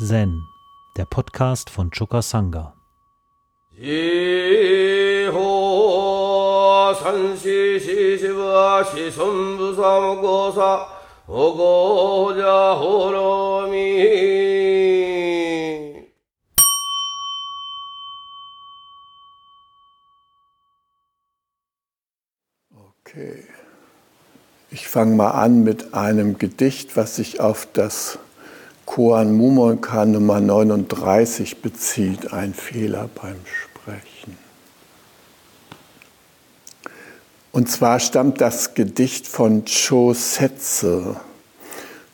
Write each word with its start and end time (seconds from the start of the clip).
Zen, 0.00 0.46
der 0.96 1.06
Podcast 1.06 1.70
von 1.70 1.90
Choka 1.90 2.22
Sangha. 2.22 2.72
Okay. 23.00 23.48
Ich 24.70 24.86
fange 24.86 25.16
mal 25.16 25.32
an 25.32 25.64
mit 25.64 25.92
einem 25.92 26.38
Gedicht, 26.38 26.96
was 26.96 27.16
sich 27.16 27.40
auf 27.40 27.66
das 27.72 28.20
Koan 28.98 29.32
Mumonka 29.36 30.04
Nummer 30.04 30.40
39 30.40 31.62
bezieht. 31.62 32.32
Ein 32.32 32.52
Fehler 32.52 33.08
beim 33.14 33.36
Sprechen. 33.44 34.36
Und 37.52 37.70
zwar 37.70 38.00
stammt 38.00 38.40
das 38.40 38.74
Gedicht 38.74 39.28
von 39.28 39.64
Cho 39.66 40.14
Setze. 40.14 41.14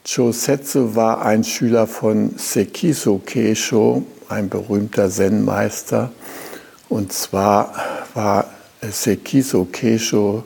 Cho 0.05 0.31
Setze 0.33 0.95
war 0.95 1.25
ein 1.25 1.43
Schüler 1.43 1.87
von 1.87 2.35
Sekiso 2.37 3.19
Keisho, 3.25 4.03
ein 4.29 4.51
berühmter 4.51 5.09
Zen-Meister. 5.09 6.13
Und 6.91 7.15
zwar 7.15 7.73
war 8.13 8.51
Sekiso 8.83 9.67
Keisho 9.73 10.45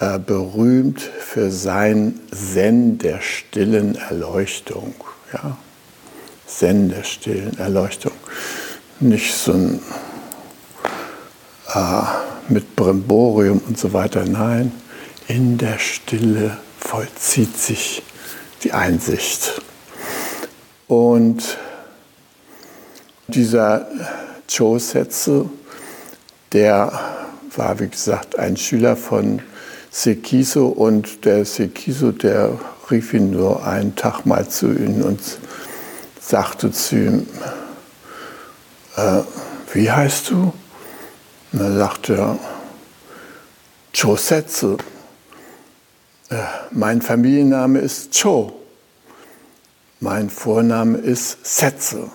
äh, 0.00 0.18
berühmt 0.18 1.00
für 1.00 1.50
sein 1.50 2.20
Zen 2.30 2.98
der 2.98 3.22
stillen 3.22 3.94
Erleuchtung. 3.94 4.92
Ja? 5.42 5.56
Zen 6.46 6.88
der 6.88 7.04
stillen 7.04 7.58
Erleuchtung. 7.58 8.12
Nicht 9.00 9.34
so 9.34 9.52
ein 9.52 9.80
äh, 11.74 12.02
mit 12.48 12.76
Brimborium 12.76 13.60
und 13.66 13.78
so 13.78 13.92
weiter. 13.92 14.24
Nein, 14.24 14.72
in 15.28 15.58
der 15.58 15.78
Stille 15.78 16.56
vollzieht 16.78 17.56
sich 17.56 18.02
die 18.62 18.72
Einsicht. 18.72 19.60
Und 20.88 21.58
dieser 23.26 23.88
Cho-Setsu, 24.48 25.50
der 26.52 26.92
war, 27.56 27.80
wie 27.80 27.88
gesagt, 27.88 28.38
ein 28.38 28.56
Schüler 28.56 28.96
von 28.96 29.42
Sekiso 29.90 30.68
und 30.68 31.24
der 31.24 31.44
Sekiso, 31.44 32.12
der 32.12 32.58
rief 32.90 33.14
ihn 33.14 33.30
nur 33.30 33.66
einen 33.66 33.96
Tag 33.96 34.26
mal 34.26 34.48
zu 34.48 34.72
ihm 34.72 35.02
und 35.02 35.20
sagte 36.20 36.70
zu 36.70 36.96
ihm, 36.96 37.28
äh, 38.96 39.22
wie 39.72 39.90
heißt 39.90 40.30
du? 40.30 40.52
Und 41.52 41.60
er 41.60 41.76
sagte, 41.76 42.38
Chosetsu. 43.98 44.76
Äh, 46.28 46.36
mein 46.70 47.00
Familienname 47.00 47.78
ist 47.78 48.12
Cho. 48.12 48.52
Mein 50.00 50.28
Vorname 50.28 50.98
ist 50.98 51.38
Setsu. 51.42 52.10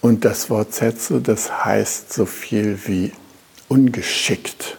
Und 0.00 0.24
das 0.24 0.48
Wort 0.50 0.72
Setsu, 0.72 1.18
das 1.18 1.64
heißt 1.64 2.12
so 2.12 2.26
viel 2.26 2.78
wie 2.86 3.12
ungeschickt 3.68 4.78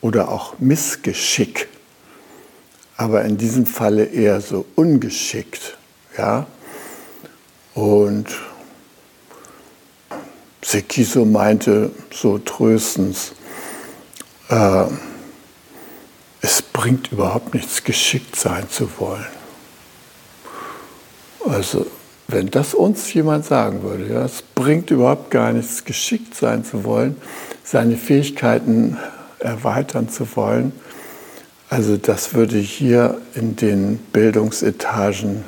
oder 0.00 0.28
auch 0.28 0.58
Missgeschick, 0.58 1.68
aber 3.02 3.24
in 3.24 3.36
diesem 3.36 3.66
Falle 3.66 4.04
eher 4.04 4.40
so 4.40 4.64
ungeschickt. 4.76 5.76
Ja? 6.16 6.46
Und 7.74 8.26
Sekiso 10.64 11.24
meinte 11.24 11.90
so 12.12 12.38
tröstens, 12.38 13.32
äh, 14.50 14.84
es 16.42 16.62
bringt 16.62 17.10
überhaupt 17.10 17.54
nichts, 17.54 17.82
geschickt 17.82 18.36
sein 18.36 18.70
zu 18.70 18.88
wollen. 18.98 19.26
Also, 21.44 21.86
wenn 22.28 22.50
das 22.50 22.72
uns 22.72 23.12
jemand 23.12 23.44
sagen 23.44 23.82
würde, 23.82 24.12
ja, 24.12 24.24
es 24.24 24.42
bringt 24.42 24.92
überhaupt 24.92 25.32
gar 25.32 25.52
nichts, 25.52 25.84
geschickt 25.84 26.36
sein 26.36 26.64
zu 26.64 26.84
wollen, 26.84 27.16
seine 27.64 27.96
Fähigkeiten 27.96 28.96
erweitern 29.40 30.08
zu 30.08 30.36
wollen. 30.36 30.72
Also 31.72 31.96
das 31.96 32.34
würde 32.34 32.58
hier 32.58 33.16
in 33.34 33.56
den 33.56 33.96
Bildungsetagen 34.12 35.42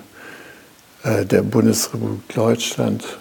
äh, 1.03 1.27
der 1.27 1.43
Bundesrepublik 1.43 2.27
Deutschland 2.35 3.19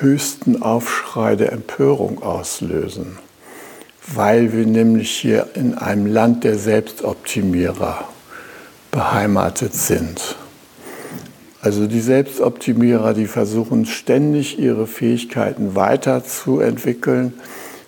höchsten 0.00 0.60
Aufschrei 0.60 1.34
der 1.34 1.52
Empörung 1.52 2.22
auslösen, 2.22 3.18
weil 4.06 4.52
wir 4.52 4.66
nämlich 4.66 5.12
hier 5.12 5.46
in 5.54 5.78
einem 5.78 6.04
Land 6.04 6.44
der 6.44 6.58
Selbstoptimierer 6.58 8.06
beheimatet 8.90 9.72
sind. 9.72 10.36
Also 11.62 11.86
die 11.86 12.02
Selbstoptimierer, 12.02 13.14
die 13.14 13.26
versuchen 13.26 13.86
ständig 13.86 14.58
ihre 14.58 14.86
Fähigkeiten 14.86 15.74
weiterzuentwickeln, 15.74 17.32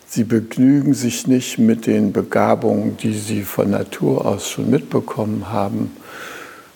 Sie 0.09 0.25
begnügen 0.25 0.95
sich 0.95 1.27
nicht 1.27 1.59
mit 1.59 1.87
den 1.87 2.13
Begabungen, 2.13 2.97
die 2.97 3.13
sie 3.13 3.43
von 3.43 3.71
Natur 3.71 4.25
aus 4.25 4.49
schon 4.49 4.71
mitbekommen 4.71 5.51
haben, 5.51 5.91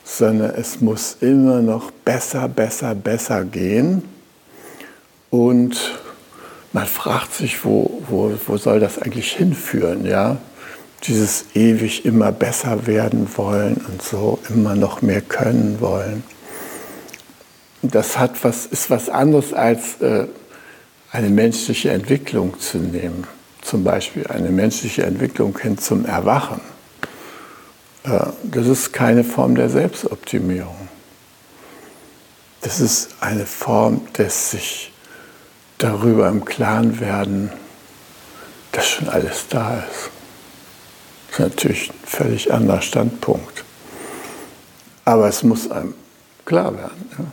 sondern 0.04 0.50
es 0.56 0.80
muss 0.80 1.16
immer 1.20 1.62
noch 1.62 1.92
besser, 1.92 2.48
besser, 2.48 2.94
besser 2.94 3.44
gehen. 3.44 4.02
Und 5.30 6.00
man 6.72 6.86
fragt 6.86 7.34
sich, 7.34 7.64
wo, 7.64 8.02
wo, 8.08 8.32
wo 8.46 8.56
soll 8.56 8.80
das 8.80 8.98
eigentlich 8.98 9.32
hinführen? 9.32 10.04
Ja? 10.04 10.38
Dieses 11.04 11.46
ewig 11.54 12.04
immer 12.04 12.32
besser 12.32 12.86
werden 12.88 13.28
wollen 13.36 13.80
und 13.88 14.02
so 14.02 14.40
immer 14.48 14.74
noch 14.74 15.02
mehr 15.02 15.20
können 15.20 15.80
wollen. 15.80 16.24
Das 17.82 18.18
hat 18.18 18.44
was, 18.44 18.66
ist 18.66 18.90
was 18.90 19.08
anderes 19.08 19.54
als 19.54 20.00
äh, 20.00 20.26
eine 21.12 21.28
menschliche 21.28 21.90
Entwicklung 21.90 22.58
zu 22.60 22.78
nehmen, 22.78 23.26
zum 23.62 23.84
Beispiel 23.84 24.26
eine 24.28 24.50
menschliche 24.50 25.04
Entwicklung 25.04 25.58
hin 25.58 25.78
zum 25.78 26.06
Erwachen, 26.06 26.60
äh, 28.04 28.26
das 28.44 28.66
ist 28.66 28.92
keine 28.92 29.24
Form 29.24 29.54
der 29.54 29.68
Selbstoptimierung. 29.68 30.88
Das 32.62 32.80
ist 32.80 33.10
eine 33.20 33.46
Form 33.46 34.06
des 34.14 34.50
sich 34.50 34.92
darüber 35.78 36.28
im 36.28 36.44
Klaren 36.44 37.00
werden, 37.00 37.50
dass 38.72 38.86
schon 38.86 39.08
alles 39.08 39.46
da 39.48 39.78
ist. 39.78 40.10
Das 41.30 41.38
ist 41.38 41.40
natürlich 41.40 41.90
ein 41.90 42.06
völlig 42.06 42.52
anderer 42.52 42.82
Standpunkt. 42.82 43.64
Aber 45.04 45.28
es 45.28 45.42
muss 45.42 45.70
einem 45.70 45.94
klar 46.44 46.76
werden. 46.76 47.32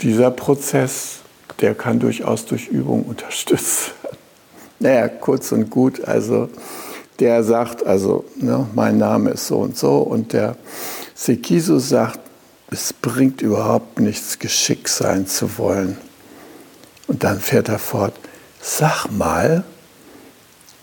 Dieser 0.00 0.30
Prozess 0.30 1.20
der 1.60 1.74
kann 1.74 1.98
durchaus 1.98 2.46
durch 2.46 2.68
Übung 2.68 3.04
unterstützt 3.04 3.92
werden. 4.02 4.16
Naja, 4.80 5.08
kurz 5.08 5.50
und 5.50 5.70
gut, 5.70 6.04
also 6.04 6.48
der 7.18 7.42
sagt, 7.42 7.84
also 7.84 8.24
ne, 8.36 8.64
mein 8.76 8.96
Name 8.96 9.30
ist 9.30 9.48
so 9.48 9.58
und 9.58 9.76
so 9.76 9.98
und 9.98 10.32
der 10.32 10.56
Sekisu 11.16 11.80
sagt, 11.80 12.20
es 12.70 12.92
bringt 12.92 13.42
überhaupt 13.42 13.98
nichts, 13.98 14.38
geschickt 14.38 14.88
sein 14.88 15.26
zu 15.26 15.58
wollen. 15.58 15.96
Und 17.08 17.24
dann 17.24 17.40
fährt 17.40 17.68
er 17.68 17.80
fort, 17.80 18.14
sag 18.60 19.06
mal, 19.10 19.64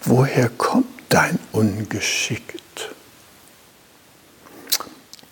woher 0.04 0.50
kommt 0.50 0.88
dein 1.10 1.40
Ungeschickt? 1.52 2.55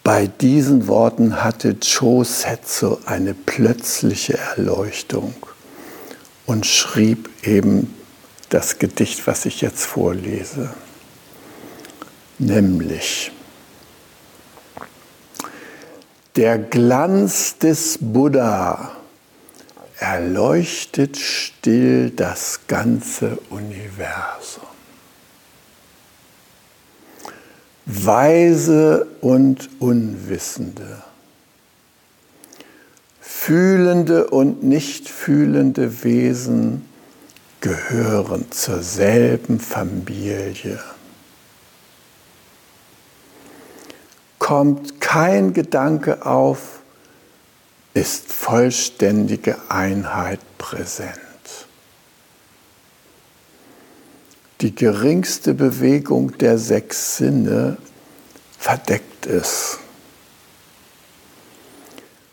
Bei 0.03 0.27
diesen 0.27 0.89
Worten 0.89 1.45
hatte 1.45 1.79
Cho 1.79 2.25
Setsu 2.25 2.97
eine 3.05 3.33
plötzliche 3.33 4.37
Erleuchtung 4.37 5.33
und 6.45 6.65
schrieb 6.65 7.29
eben 7.47 7.93
das 8.49 8.79
Gedicht, 8.79 9.25
was 9.27 9.45
ich 9.45 9.61
jetzt 9.61 9.85
vorlese. 9.85 10.73
Nämlich, 12.37 13.31
der 16.35 16.57
Glanz 16.57 17.57
des 17.59 17.97
Buddha 18.01 18.91
erleuchtet 19.99 21.17
still 21.17 22.09
das 22.09 22.61
ganze 22.67 23.37
Universum. 23.49 24.72
Weise 27.85 29.07
und 29.19 29.69
Unwissende, 29.79 31.03
fühlende 33.19 34.27
und 34.29 34.63
nicht 34.63 35.09
fühlende 35.09 36.03
Wesen 36.03 36.85
gehören 37.59 38.51
zur 38.51 38.81
selben 38.81 39.59
Familie. 39.59 40.79
Kommt 44.39 45.01
kein 45.01 45.53
Gedanke 45.53 46.25
auf, 46.25 46.79
ist 47.93 48.31
vollständige 48.31 49.57
Einheit 49.69 50.39
präsent. 50.57 51.32
Die 54.63 54.73
geringste 54.73 55.53
Bewegung 55.53 56.37
der 56.37 56.57
sechs 56.57 57.17
Sinne 57.17 57.75
verdeckt 58.57 59.25
es. 59.25 59.77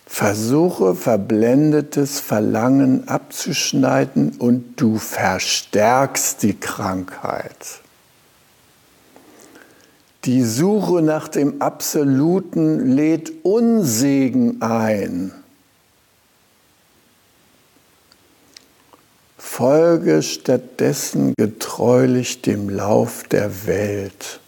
Versuche 0.07 0.95
verblendetes 0.95 2.21
Verlangen 2.21 3.09
abzuschneiden 3.09 4.37
und 4.39 4.81
du 4.81 4.99
verstärkst 4.99 6.45
die 6.45 6.55
Krankheit. 6.55 7.81
Die 10.25 10.45
Suche 10.45 11.03
nach 11.03 11.27
dem 11.27 11.61
Absoluten 11.61 12.93
lädt 12.93 13.45
Unsegen 13.45 14.63
ein. 14.63 15.33
Folge 19.53 20.23
stattdessen 20.23 21.35
getreulich 21.37 22.41
dem 22.41 22.71
Lauf 22.71 23.25
der 23.25 23.67
Welt. 23.67 24.39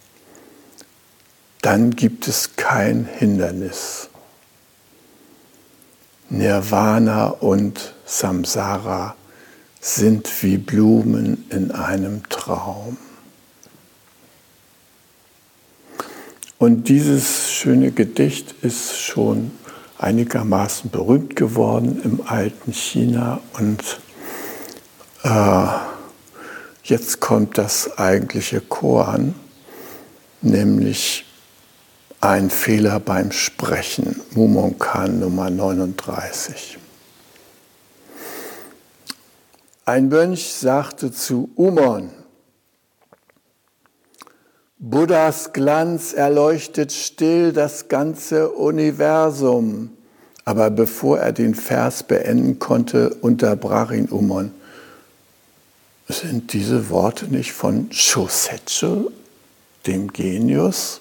Dann 1.60 1.90
gibt 1.90 2.28
es 2.28 2.54
kein 2.54 3.04
Hindernis. 3.04 4.08
Nirvana 6.30 7.26
und 7.26 7.94
Samsara 8.06 9.16
sind 9.80 10.30
wie 10.42 10.56
Blumen 10.56 11.46
in 11.50 11.72
einem 11.72 12.22
Traum. 12.28 12.96
Und 16.58 16.88
dieses 16.88 17.50
schöne 17.50 17.90
Gedicht 17.90 18.54
ist 18.62 18.96
schon 18.98 19.50
einigermaßen 19.98 20.90
berühmt 20.90 21.34
geworden 21.34 22.00
im 22.04 22.22
alten 22.24 22.72
China 22.72 23.40
und 23.58 23.98
äh, 25.22 25.66
jetzt 26.84 27.20
kommt 27.20 27.58
das 27.58 27.98
eigentliche 27.98 28.60
Koan, 28.60 29.34
nämlich 30.40 31.24
ein 32.20 32.50
Fehler 32.50 33.00
beim 33.00 33.32
Sprechen, 33.32 34.20
Mumonkan 34.34 35.18
Nummer 35.18 35.50
39. 35.50 36.78
Ein 39.84 40.08
Mönch 40.08 40.52
sagte 40.52 41.10
zu 41.10 41.50
Umon, 41.56 42.10
Buddhas 44.78 45.52
Glanz 45.52 46.12
erleuchtet 46.12 46.92
still 46.92 47.52
das 47.52 47.88
ganze 47.88 48.50
Universum. 48.50 49.90
Aber 50.44 50.70
bevor 50.70 51.20
er 51.20 51.32
den 51.32 51.54
Vers 51.54 52.02
beenden 52.02 52.58
konnte, 52.58 53.10
unterbrach 53.14 53.92
ihn 53.92 54.06
Umon. 54.06 54.52
Sind 56.12 56.52
diese 56.52 56.90
Worte 56.90 57.26
nicht 57.26 57.52
von 57.52 57.90
Shosetsu, 57.90 59.10
dem 59.86 60.12
Genius? 60.12 61.00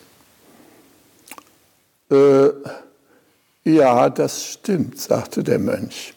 Äh, 2.09 2.49
ja, 3.65 4.09
das 4.09 4.45
stimmt, 4.45 4.99
sagte 4.99 5.43
der 5.43 5.59
Mönch. 5.59 6.13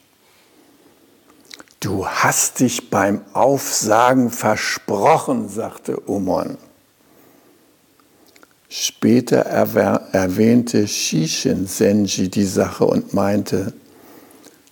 Du 1.81 2.07
hast 2.07 2.61
dich 2.61 2.89
beim 2.89 3.21
Aufsagen 3.33 4.31
versprochen, 4.31 5.49
sagte 5.49 5.99
Umon. 5.99 6.57
Später 8.69 9.39
erwähnte 9.39 10.89
Shishin 10.89 11.67
Senji 11.67 12.29
die 12.29 12.47
Sache 12.47 12.87
und 12.87 13.13
meinte, 13.13 13.75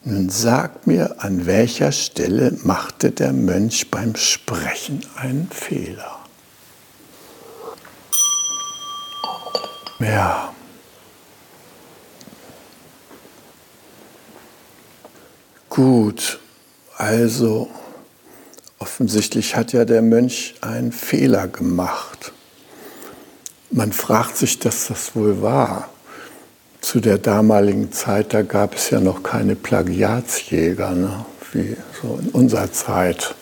nun 0.04 0.28
sag 0.28 0.87
mir, 0.87 1.16
an 1.19 1.46
welcher 1.46 1.93
Stelle 1.93 2.56
machte 2.64 3.10
der 3.10 3.32
Mönch 3.32 3.90
beim 3.90 4.16
Sprechen 4.16 5.06
einen 5.16 5.49
Fehler? 5.50 6.19
Ja. 10.00 10.52
Gut, 15.69 16.40
also 16.96 17.70
offensichtlich 18.78 19.55
hat 19.56 19.72
ja 19.72 19.84
der 19.84 20.02
Mönch 20.02 20.55
einen 20.60 20.93
Fehler 20.93 21.46
gemacht. 21.46 22.32
Man 23.70 23.93
fragt 23.93 24.37
sich, 24.37 24.58
dass 24.58 24.88
das 24.88 25.14
wohl 25.14 25.40
war. 25.40 25.91
Zu 26.82 26.99
der 26.99 27.19
damaligen 27.19 27.93
Zeit, 27.93 28.34
da 28.34 28.43
gab 28.43 28.75
es 28.75 28.90
ja 28.90 29.00
noch 29.00 29.23
keine 29.23 29.55
Plagiatsjäger, 29.55 30.90
ne? 30.90 31.25
wie 31.52 31.76
so 32.02 32.19
in 32.20 32.29
unserer 32.31 32.73
Zeit. 32.73 33.37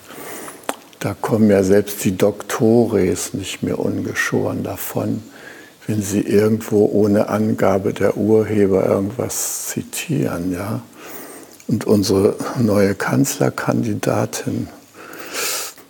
Da 1.01 1.15
kommen 1.19 1.49
ja 1.49 1.63
selbst 1.63 2.05
die 2.05 2.17
Doktores 2.17 3.33
nicht 3.33 3.63
mehr 3.63 3.79
ungeschoren 3.79 4.63
davon, 4.63 5.23
wenn 5.87 6.03
sie 6.03 6.21
irgendwo 6.21 6.85
ohne 6.85 7.31
Angabe 7.31 7.95
der 7.95 8.19
Urheber 8.19 8.87
irgendwas 8.87 9.69
zitieren. 9.69 10.53
Ja? 10.53 10.83
Und 11.67 11.87
unsere 11.87 12.37
neue 12.59 12.95
Kanzlerkandidatin, 12.95 14.69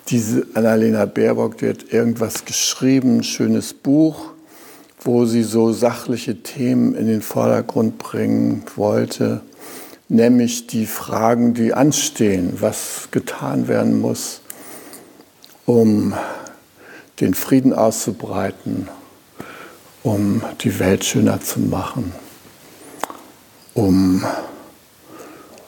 diese 0.07 0.47
Annalena 0.55 1.05
Baerbock, 1.05 1.59
die 1.59 1.69
hat 1.69 1.93
irgendwas 1.93 2.45
geschrieben, 2.45 3.19
ein 3.19 3.23
schönes 3.25 3.75
Buch 3.75 4.35
wo 5.03 5.25
sie 5.25 5.43
so 5.43 5.73
sachliche 5.73 6.43
Themen 6.43 6.95
in 6.95 7.07
den 7.07 7.23
Vordergrund 7.23 7.99
bringen 7.99 8.65
wollte, 8.77 9.41
nämlich 10.09 10.67
die 10.67 10.87
Fragen, 10.87 11.55
die 11.55 11.73
anstehen, 11.73 12.59
was 12.61 13.09
getan 13.11 13.69
werden 13.69 14.01
muss, 14.01 14.43
um 15.65 16.15
den 17.21 17.35
Frieden 17.35 17.73
auszubreiten, 17.73 18.89
um 20.03 20.43
die 20.63 20.79
Welt 20.79 21.05
schöner 21.05 21.41
zu 21.41 21.61
machen, 21.61 22.13
um 23.75 24.25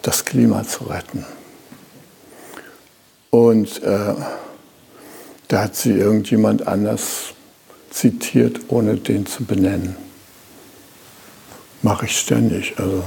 das 0.02 0.24
Klima 0.24 0.64
zu 0.64 0.84
retten. 0.84 1.24
Und 3.30 3.82
äh, 3.82 4.14
da 5.48 5.64
hat 5.64 5.76
sie 5.76 5.92
irgendjemand 5.92 6.66
anders 6.66 7.34
zitiert, 7.92 8.60
ohne 8.68 8.96
den 8.96 9.26
zu 9.26 9.44
benennen. 9.44 9.96
Mache 11.82 12.06
ich 12.06 12.18
ständig. 12.18 12.74
Also 12.78 13.04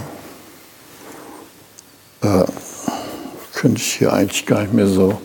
äh, 2.21 2.45
könnte 3.53 3.81
ich 3.81 3.93
hier 3.93 4.13
eigentlich 4.13 4.45
gar 4.45 4.61
nicht 4.61 4.73
mehr 4.73 4.87
so 4.87 5.21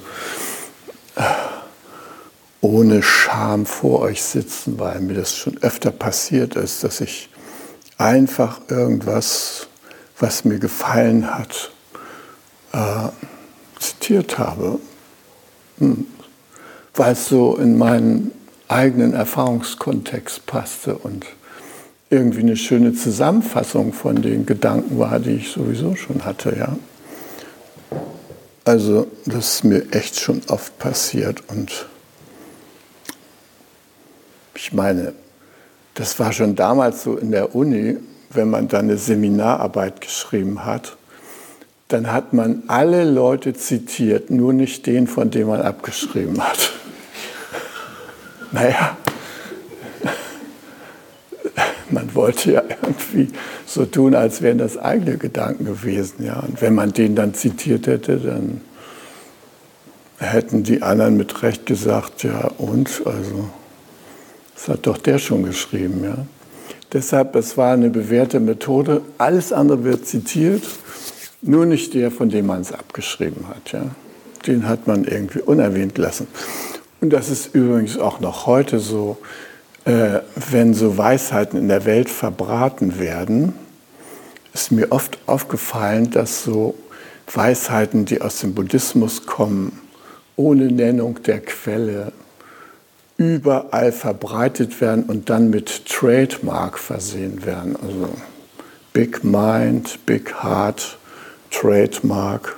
äh, 1.16 1.22
ohne 2.60 3.02
Scham 3.02 3.66
vor 3.66 4.00
euch 4.00 4.22
sitzen, 4.22 4.78
weil 4.78 5.00
mir 5.00 5.14
das 5.14 5.36
schon 5.36 5.58
öfter 5.62 5.90
passiert 5.90 6.56
ist, 6.56 6.84
dass 6.84 7.00
ich 7.00 7.30
einfach 7.98 8.60
irgendwas, 8.68 9.68
was 10.18 10.44
mir 10.44 10.58
gefallen 10.58 11.34
hat, 11.34 11.70
äh, 12.72 13.08
zitiert 13.78 14.38
habe, 14.38 14.78
hm. 15.78 16.06
weil 16.94 17.12
es 17.12 17.26
so 17.26 17.56
in 17.56 17.78
meinen 17.78 18.32
eigenen 18.70 19.14
Erfahrungskontext 19.14 20.46
passte 20.46 20.96
und 20.96 21.26
irgendwie 22.08 22.40
eine 22.40 22.56
schöne 22.56 22.94
Zusammenfassung 22.94 23.92
von 23.92 24.22
den 24.22 24.46
Gedanken 24.46 24.98
war, 24.98 25.18
die 25.18 25.32
ich 25.32 25.50
sowieso 25.50 25.96
schon 25.96 26.24
hatte. 26.24 26.56
Ja. 26.56 26.76
Also 28.64 29.08
das 29.26 29.54
ist 29.54 29.64
mir 29.64 29.92
echt 29.92 30.20
schon 30.20 30.42
oft 30.48 30.78
passiert 30.78 31.42
und 31.48 31.86
ich 34.54 34.72
meine, 34.72 35.14
das 35.94 36.18
war 36.18 36.32
schon 36.32 36.54
damals 36.54 37.02
so 37.02 37.16
in 37.16 37.32
der 37.32 37.54
Uni, 37.54 37.96
wenn 38.30 38.50
man 38.50 38.68
dann 38.68 38.84
eine 38.84 38.98
Seminararbeit 38.98 40.00
geschrieben 40.00 40.64
hat, 40.64 40.96
dann 41.88 42.12
hat 42.12 42.32
man 42.32 42.62
alle 42.68 43.04
Leute 43.04 43.54
zitiert, 43.54 44.30
nur 44.30 44.52
nicht 44.52 44.86
den, 44.86 45.08
von 45.08 45.30
dem 45.30 45.48
man 45.48 45.62
abgeschrieben 45.62 46.40
hat 46.40 46.72
naja, 48.52 48.96
man 51.90 52.14
wollte 52.14 52.52
ja 52.52 52.62
irgendwie 52.82 53.28
so 53.66 53.84
tun, 53.84 54.14
als 54.14 54.42
wären 54.42 54.58
das 54.58 54.76
eigene 54.76 55.16
Gedanken 55.16 55.64
gewesen. 55.64 56.24
Ja. 56.24 56.40
Und 56.40 56.60
wenn 56.62 56.74
man 56.74 56.92
den 56.92 57.14
dann 57.14 57.34
zitiert 57.34 57.86
hätte, 57.86 58.18
dann 58.18 58.60
hätten 60.18 60.62
die 60.62 60.82
anderen 60.82 61.16
mit 61.16 61.42
Recht 61.42 61.66
gesagt, 61.66 62.22
ja 62.22 62.50
und, 62.58 63.02
also 63.04 63.50
das 64.54 64.68
hat 64.68 64.86
doch 64.86 64.98
der 64.98 65.18
schon 65.18 65.44
geschrieben. 65.44 66.04
Ja. 66.04 66.26
Deshalb, 66.92 67.36
es 67.36 67.56
war 67.56 67.72
eine 67.72 67.90
bewährte 67.90 68.40
Methode, 68.40 69.00
alles 69.16 69.52
andere 69.52 69.84
wird 69.84 70.06
zitiert, 70.06 70.62
nur 71.40 71.64
nicht 71.64 71.94
der, 71.94 72.10
von 72.10 72.28
dem 72.28 72.46
man 72.46 72.60
es 72.60 72.72
abgeschrieben 72.72 73.48
hat. 73.48 73.72
Ja. 73.72 73.82
Den 74.46 74.68
hat 74.68 74.86
man 74.86 75.04
irgendwie 75.04 75.40
unerwähnt 75.40 75.96
lassen. 75.96 76.26
Und 77.00 77.10
das 77.10 77.30
ist 77.30 77.54
übrigens 77.54 77.98
auch 77.98 78.20
noch 78.20 78.46
heute 78.46 78.78
so, 78.78 79.16
äh, 79.84 80.20
wenn 80.50 80.74
so 80.74 80.98
Weisheiten 80.98 81.58
in 81.58 81.68
der 81.68 81.86
Welt 81.86 82.10
verbraten 82.10 82.98
werden, 82.98 83.54
ist 84.52 84.72
mir 84.72 84.92
oft 84.92 85.18
aufgefallen, 85.26 86.10
dass 86.10 86.44
so 86.44 86.74
Weisheiten, 87.32 88.04
die 88.04 88.20
aus 88.20 88.40
dem 88.40 88.54
Buddhismus 88.54 89.24
kommen, 89.24 89.80
ohne 90.36 90.66
Nennung 90.66 91.22
der 91.22 91.40
Quelle, 91.40 92.12
überall 93.16 93.92
verbreitet 93.92 94.80
werden 94.80 95.04
und 95.04 95.30
dann 95.30 95.50
mit 95.50 95.86
Trademark 95.86 96.78
versehen 96.78 97.44
werden. 97.44 97.76
Also 97.76 98.08
Big 98.92 99.22
Mind, 99.22 100.04
Big 100.06 100.42
Heart, 100.42 100.98
Trademark, 101.50 102.56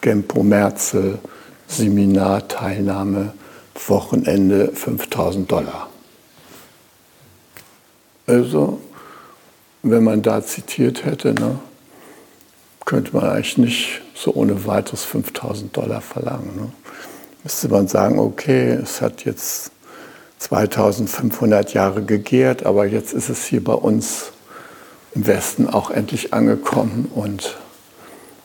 Gempo 0.00 0.42
Merzel, 0.42 1.18
Seminarteilnahme, 1.66 3.32
Wochenende 3.74 4.72
5000 4.72 5.50
Dollar. 5.50 5.88
Also, 8.26 8.80
wenn 9.82 10.04
man 10.04 10.22
da 10.22 10.42
zitiert 10.44 11.04
hätte, 11.04 11.34
ne, 11.34 11.58
könnte 12.84 13.14
man 13.14 13.28
eigentlich 13.28 13.58
nicht 13.58 14.00
so 14.14 14.34
ohne 14.34 14.66
weiteres 14.66 15.04
5000 15.04 15.76
Dollar 15.76 16.00
verlangen. 16.00 16.56
Ne? 16.56 16.72
Müsste 17.42 17.68
man 17.68 17.88
sagen, 17.88 18.18
okay, 18.18 18.70
es 18.72 19.00
hat 19.00 19.24
jetzt 19.24 19.70
2500 20.38 21.74
Jahre 21.74 22.02
gegärt, 22.02 22.66
aber 22.66 22.86
jetzt 22.86 23.12
ist 23.12 23.28
es 23.28 23.44
hier 23.44 23.62
bei 23.62 23.74
uns 23.74 24.32
im 25.14 25.26
Westen 25.26 25.68
auch 25.68 25.90
endlich 25.90 26.34
angekommen 26.34 27.10
und 27.14 27.56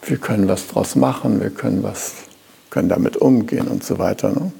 wir 0.04 0.18
können 0.18 0.48
was 0.48 0.68
draus 0.68 0.96
machen, 0.96 1.42
wir 1.42 1.50
können, 1.50 1.84
was, 1.84 2.14
können 2.70 2.90
damit 2.90 3.18
umgehen 3.18 3.68
und 3.68 3.84
so 3.84 3.98
weiter. 4.00 4.30
Ne? 4.30 4.52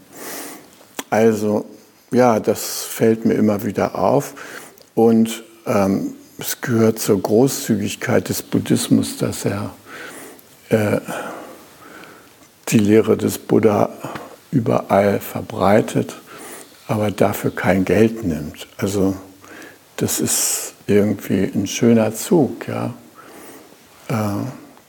Also 1.10 1.66
ja, 2.12 2.40
das 2.40 2.84
fällt 2.84 3.26
mir 3.26 3.36
immer 3.36 3.64
wieder 3.64 3.96
auf 3.96 4.34
und 4.96 5.44
ähm, 5.66 6.16
es 6.38 6.62
gehört 6.62 7.00
zur 7.00 7.22
Großzügigkeit 7.22 8.30
des 8.30 8.42
Buddhismus, 8.42 9.18
dass 9.18 9.46
er 9.46 9.72
äh, 10.70 11.00
die 12.70 12.80
Lehre 12.80 13.18
des 13.18 13.38
Buddha 13.38 13.90
überall 14.52 15.20
verbreitet 15.20 16.16
aber 16.90 17.12
dafür 17.12 17.52
kein 17.56 17.86
Geld 17.86 18.24
nimmt. 18.24 18.68
Also 18.78 19.16
das 19.98 20.20
ist 20.20 20.74
irgendwie 20.88 21.44
ein 21.44 21.68
schöner 21.68 22.16
Zug. 22.16 22.68
Ja? 22.68 22.96
Äh, 24.08 24.44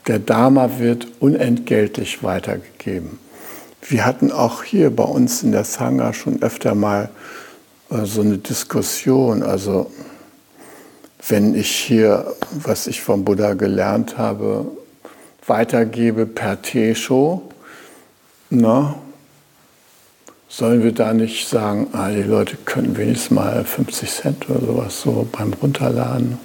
der 0.06 0.18
Dharma 0.18 0.78
wird 0.78 1.06
unentgeltlich 1.20 2.22
weitergegeben. 2.22 3.18
Wir 3.90 4.06
hatten 4.06 4.30
auch 4.30 4.62
hier 4.62 4.94
bei 4.94 5.02
uns 5.02 5.42
in 5.42 5.50
der 5.50 5.64
Sangha 5.64 6.12
schon 6.12 6.42
öfter 6.42 6.76
mal 6.76 7.10
äh, 7.90 8.04
so 8.04 8.20
eine 8.20 8.38
Diskussion. 8.38 9.42
Also 9.42 9.90
wenn 11.26 11.56
ich 11.56 11.70
hier, 11.72 12.32
was 12.52 12.86
ich 12.86 13.00
vom 13.00 13.24
Buddha 13.24 13.54
gelernt 13.54 14.16
habe, 14.16 14.66
weitergebe 15.44 16.24
per 16.24 16.62
Tesho, 16.62 17.42
na, 18.48 18.94
Sollen 20.52 20.82
wir 20.82 20.90
da 20.90 21.14
nicht 21.14 21.48
sagen, 21.48 21.86
ah, 21.92 22.10
die 22.10 22.24
Leute 22.24 22.56
können 22.56 22.96
wenigstens 22.96 23.30
mal 23.30 23.64
50 23.64 24.10
Cent 24.10 24.50
oder 24.50 24.58
sowas 24.66 25.00
so 25.00 25.28
beim 25.30 25.52
Runterladen? 25.52 26.38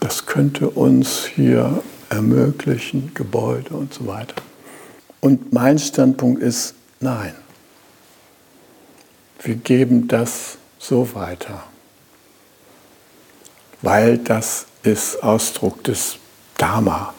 Das 0.00 0.26
könnte 0.26 0.68
uns 0.68 1.24
hier 1.24 1.84
ermöglichen, 2.08 3.12
Gebäude 3.14 3.74
und 3.74 3.94
so 3.94 4.08
weiter. 4.08 4.34
Und 5.20 5.52
mein 5.52 5.78
Standpunkt 5.78 6.42
ist, 6.42 6.74
nein. 7.00 7.34
Wir 9.42 9.54
geben 9.54 10.08
das 10.08 10.58
so 10.78 11.14
weiter, 11.14 11.64
weil 13.82 14.18
das 14.18 14.66
ist 14.82 15.22
Ausdruck 15.22 15.82
des 15.84 16.16
Dharma 16.58 17.14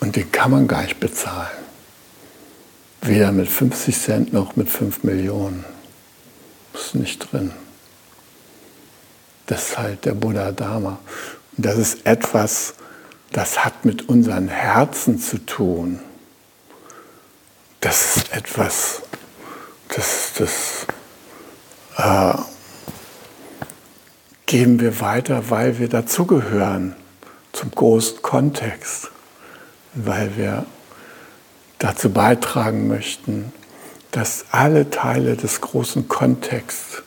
und 0.00 0.14
den 0.14 0.30
kann 0.30 0.52
man 0.52 0.68
gar 0.68 0.82
nicht 0.82 1.00
bezahlen. 1.00 1.66
Weder 3.02 3.32
mit 3.32 3.48
50 3.48 3.98
Cent 3.98 4.32
noch 4.32 4.56
mit 4.56 4.68
5 4.68 5.04
Millionen. 5.04 5.64
Ist 6.74 6.94
nicht 6.94 7.32
drin. 7.32 7.52
Das 9.46 9.70
ist 9.70 9.78
halt 9.78 10.04
der 10.04 10.14
Buddha 10.14 10.52
Dharma. 10.52 10.98
Und 11.56 11.66
das 11.66 11.78
ist 11.78 12.04
etwas, 12.04 12.74
das 13.32 13.64
hat 13.64 13.84
mit 13.84 14.08
unseren 14.08 14.48
Herzen 14.48 15.18
zu 15.18 15.38
tun. 15.38 16.00
Das 17.86 18.16
ist 18.16 18.32
etwas, 18.32 19.02
das, 19.94 20.32
das 20.36 20.86
äh, 21.96 22.36
geben 24.46 24.80
wir 24.80 24.98
weiter, 25.00 25.50
weil 25.50 25.78
wir 25.78 25.88
dazugehören 25.88 26.96
zum 27.52 27.70
großen 27.70 28.22
Kontext, 28.22 29.12
weil 29.94 30.36
wir 30.36 30.66
dazu 31.78 32.10
beitragen 32.10 32.88
möchten, 32.88 33.52
dass 34.10 34.46
alle 34.50 34.90
Teile 34.90 35.36
des 35.36 35.60
großen 35.60 36.08
Kontexts 36.08 37.04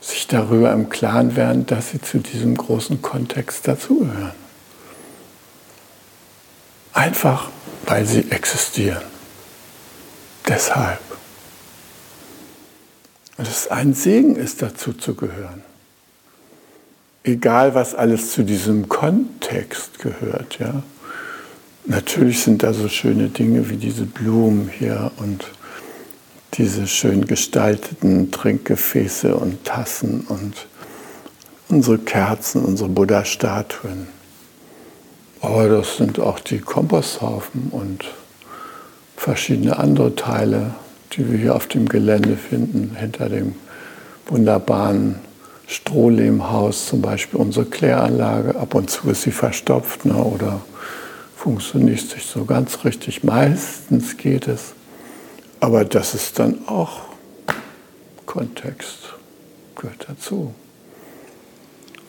sich 0.00 0.26
darüber 0.26 0.72
im 0.72 0.88
Klaren 0.88 1.36
werden, 1.36 1.66
dass 1.66 1.90
sie 1.90 2.00
zu 2.00 2.20
diesem 2.20 2.56
großen 2.56 3.02
Kontext 3.02 3.68
dazugehören. 3.68 4.32
Einfach 6.94 7.50
weil 7.84 8.06
sie 8.06 8.30
existieren. 8.30 9.15
Deshalb. 10.46 11.00
Und 13.36 13.48
es 13.48 13.68
ein 13.68 13.94
Segen 13.94 14.36
ist, 14.36 14.62
dazu 14.62 14.92
zu 14.92 15.14
gehören. 15.14 15.62
Egal, 17.24 17.74
was 17.74 17.94
alles 17.94 18.30
zu 18.32 18.44
diesem 18.44 18.88
Kontext 18.88 19.98
gehört, 19.98 20.58
ja. 20.58 20.82
Natürlich 21.84 22.42
sind 22.42 22.62
da 22.62 22.72
so 22.72 22.88
schöne 22.88 23.28
Dinge 23.28 23.68
wie 23.68 23.76
diese 23.76 24.06
Blumen 24.06 24.68
hier 24.68 25.12
und 25.18 25.44
diese 26.54 26.86
schön 26.86 27.26
gestalteten 27.26 28.30
Trinkgefäße 28.30 29.36
und 29.36 29.64
Tassen 29.64 30.22
und 30.28 30.66
unsere 31.68 31.98
Kerzen, 31.98 32.64
unsere 32.64 32.88
Buddha-Statuen. 32.88 34.08
Aber 35.40 35.68
das 35.68 35.96
sind 35.96 36.18
auch 36.18 36.40
die 36.40 36.60
Komposthaufen 36.60 37.68
und 37.70 38.04
verschiedene 39.26 39.76
andere 39.76 40.14
Teile, 40.14 40.76
die 41.12 41.28
wir 41.28 41.36
hier 41.36 41.56
auf 41.56 41.66
dem 41.66 41.88
Gelände 41.88 42.36
finden, 42.36 42.94
hinter 42.96 43.28
dem 43.28 43.56
wunderbaren 44.26 45.16
Strohlehmhaus, 45.66 46.86
zum 46.86 47.02
Beispiel 47.02 47.40
unsere 47.40 47.66
Kläranlage. 47.66 48.54
Ab 48.54 48.76
und 48.76 48.88
zu 48.88 49.10
ist 49.10 49.22
sie 49.22 49.32
verstopft 49.32 50.04
ne, 50.04 50.14
oder 50.14 50.60
funktioniert 51.34 52.14
nicht 52.14 52.28
so 52.28 52.44
ganz 52.44 52.84
richtig. 52.84 53.24
Meistens 53.24 54.16
geht 54.16 54.46
es. 54.46 54.74
Aber 55.58 55.84
das 55.84 56.14
ist 56.14 56.38
dann 56.38 56.60
auch 56.68 57.00
Kontext, 58.26 59.12
gehört 59.74 60.06
dazu. 60.08 60.54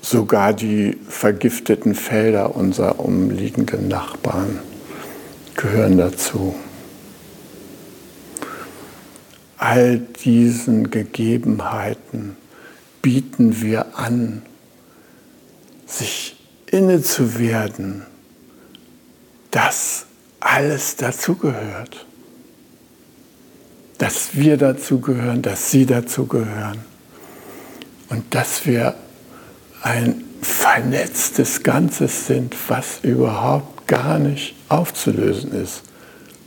Sogar 0.04 0.54
die 0.54 0.96
vergifteten 1.10 1.96
Felder 1.96 2.56
unserer 2.56 3.00
umliegenden 3.00 3.88
Nachbarn 3.88 4.60
gehören 5.56 5.98
dazu. 5.98 6.54
All 9.58 10.00
diesen 10.00 10.92
Gegebenheiten 10.92 12.38
bieten 13.02 13.62
wir 13.62 13.98
an, 13.98 14.42
sich 15.86 16.36
inne 16.68 17.02
zu 17.02 17.40
werden 17.40 18.06
dass 19.58 20.06
alles 20.40 20.98
dazugehört. 20.98 22.06
Dass 23.98 24.36
wir 24.36 24.58
dazugehören, 24.58 25.42
dass 25.42 25.72
Sie 25.72 25.88
dazugehören. 25.88 26.80
Und 28.10 28.36
dass 28.36 28.68
wir 28.68 28.94
ein 29.82 30.24
vernetztes 30.42 31.64
Ganzes 31.64 32.28
sind, 32.28 32.56
was 32.68 33.00
überhaupt 33.02 33.88
gar 33.88 34.20
nicht 34.20 34.54
aufzulösen 34.70 35.52
ist, 35.54 35.82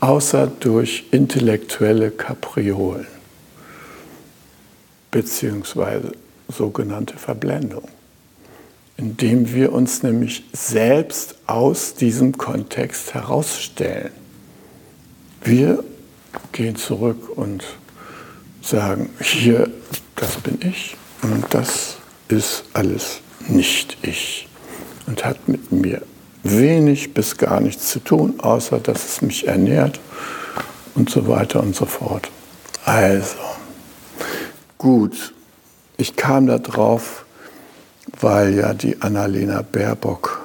außer 0.01 0.47
durch 0.47 1.05
intellektuelle 1.11 2.11
Kapriolen 2.11 3.07
beziehungsweise 5.11 6.13
sogenannte 6.49 7.17
Verblendung 7.17 7.89
indem 9.01 9.55
wir 9.55 9.73
uns 9.73 10.03
nämlich 10.03 10.45
selbst 10.53 11.35
aus 11.47 11.95
diesem 11.95 12.37
Kontext 12.37 13.15
herausstellen. 13.15 14.11
Wir 15.43 15.83
gehen 16.53 16.77
zurück 16.77 17.31
und 17.35 17.65
sagen, 18.61 19.09
hier, 19.23 19.71
das 20.17 20.37
bin 20.37 20.59
ich 20.63 20.99
und 21.23 21.47
das 21.49 21.97
ist 22.29 22.65
alles 22.75 23.21
nicht 23.49 23.97
ich 24.03 24.49
und 25.07 25.25
hat 25.25 25.49
mit 25.49 25.73
mir 25.73 26.03
wenig 26.43 27.15
bis 27.15 27.37
gar 27.37 27.61
nichts 27.61 27.89
zu 27.89 28.01
tun, 28.01 28.41
außer 28.41 28.79
dass 28.79 29.05
es 29.05 29.23
mich 29.23 29.47
ernährt 29.47 30.01
und 30.95 31.11
so 31.11 31.29
weiter 31.29 31.61
und 31.61 31.75
so 31.77 31.87
fort. 31.87 32.31
Also, 32.85 33.37
gut, 34.79 35.35
ich 35.97 36.17
kam 36.17 36.47
da 36.47 36.59
drauf, 36.59 37.25
weil 38.21 38.55
ja 38.55 38.75
die 38.75 39.01
Annalena 39.03 39.63
Baerbock 39.63 40.41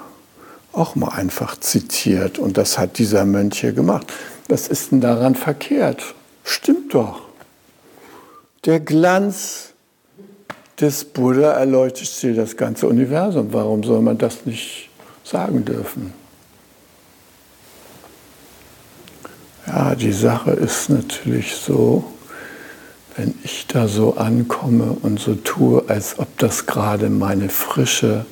auch 0.74 0.96
mal 0.96 1.10
einfach 1.10 1.60
zitiert. 1.60 2.38
Und 2.38 2.58
das 2.58 2.78
hat 2.78 2.98
dieser 2.98 3.25
Mönch 3.25 3.62
hier 3.62 3.72
gemacht. 3.72 4.12
Was 4.48 4.68
ist 4.68 4.92
denn 4.92 5.02
daran 5.02 5.36
verkehrt? 5.36 6.04
Stimmt 6.44 6.94
doch. 6.94 7.22
Der 8.66 8.80
Glanz 8.80 9.74
des 10.80 11.06
Buddha 11.06 11.52
erleuchtet 11.54 12.22
dir 12.22 12.36
das 12.36 12.58
ganze 12.58 12.88
Universum. 12.88 13.54
Warum 13.54 13.84
soll 13.84 14.02
man 14.02 14.18
das 14.18 14.46
nicht 14.46 14.85
sagen 15.25 15.65
dürfen? 15.65 16.13
Ja, 19.67 19.96
die 19.96 20.13
Sache 20.13 20.51
ist 20.51 20.89
natürlich 20.89 21.55
so, 21.55 22.05
wenn 23.17 23.34
ich 23.44 23.65
da 23.67 23.88
so 23.88 24.15
ankomme 24.15 24.96
und 25.01 25.20
so 25.20 25.36
tue, 25.36 25.84
als 25.88 26.20
ob 26.20 26.38
das 26.38 26.67
gerade 26.67 27.10
meine 27.10 27.50
frische 27.50 28.25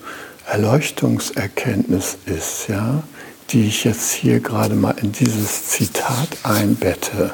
Erleuchtungserkenntnis 0.45 2.17
ist, 2.25 2.67
ja, 2.67 3.01
die 3.49 3.65
ich 3.67 3.83
jetzt 3.83 4.11
hier 4.11 4.39
gerade 4.39 4.75
mal 4.75 4.95
in 5.01 5.11
dieses 5.11 5.69
Zitat 5.69 6.29
einbette, 6.43 7.33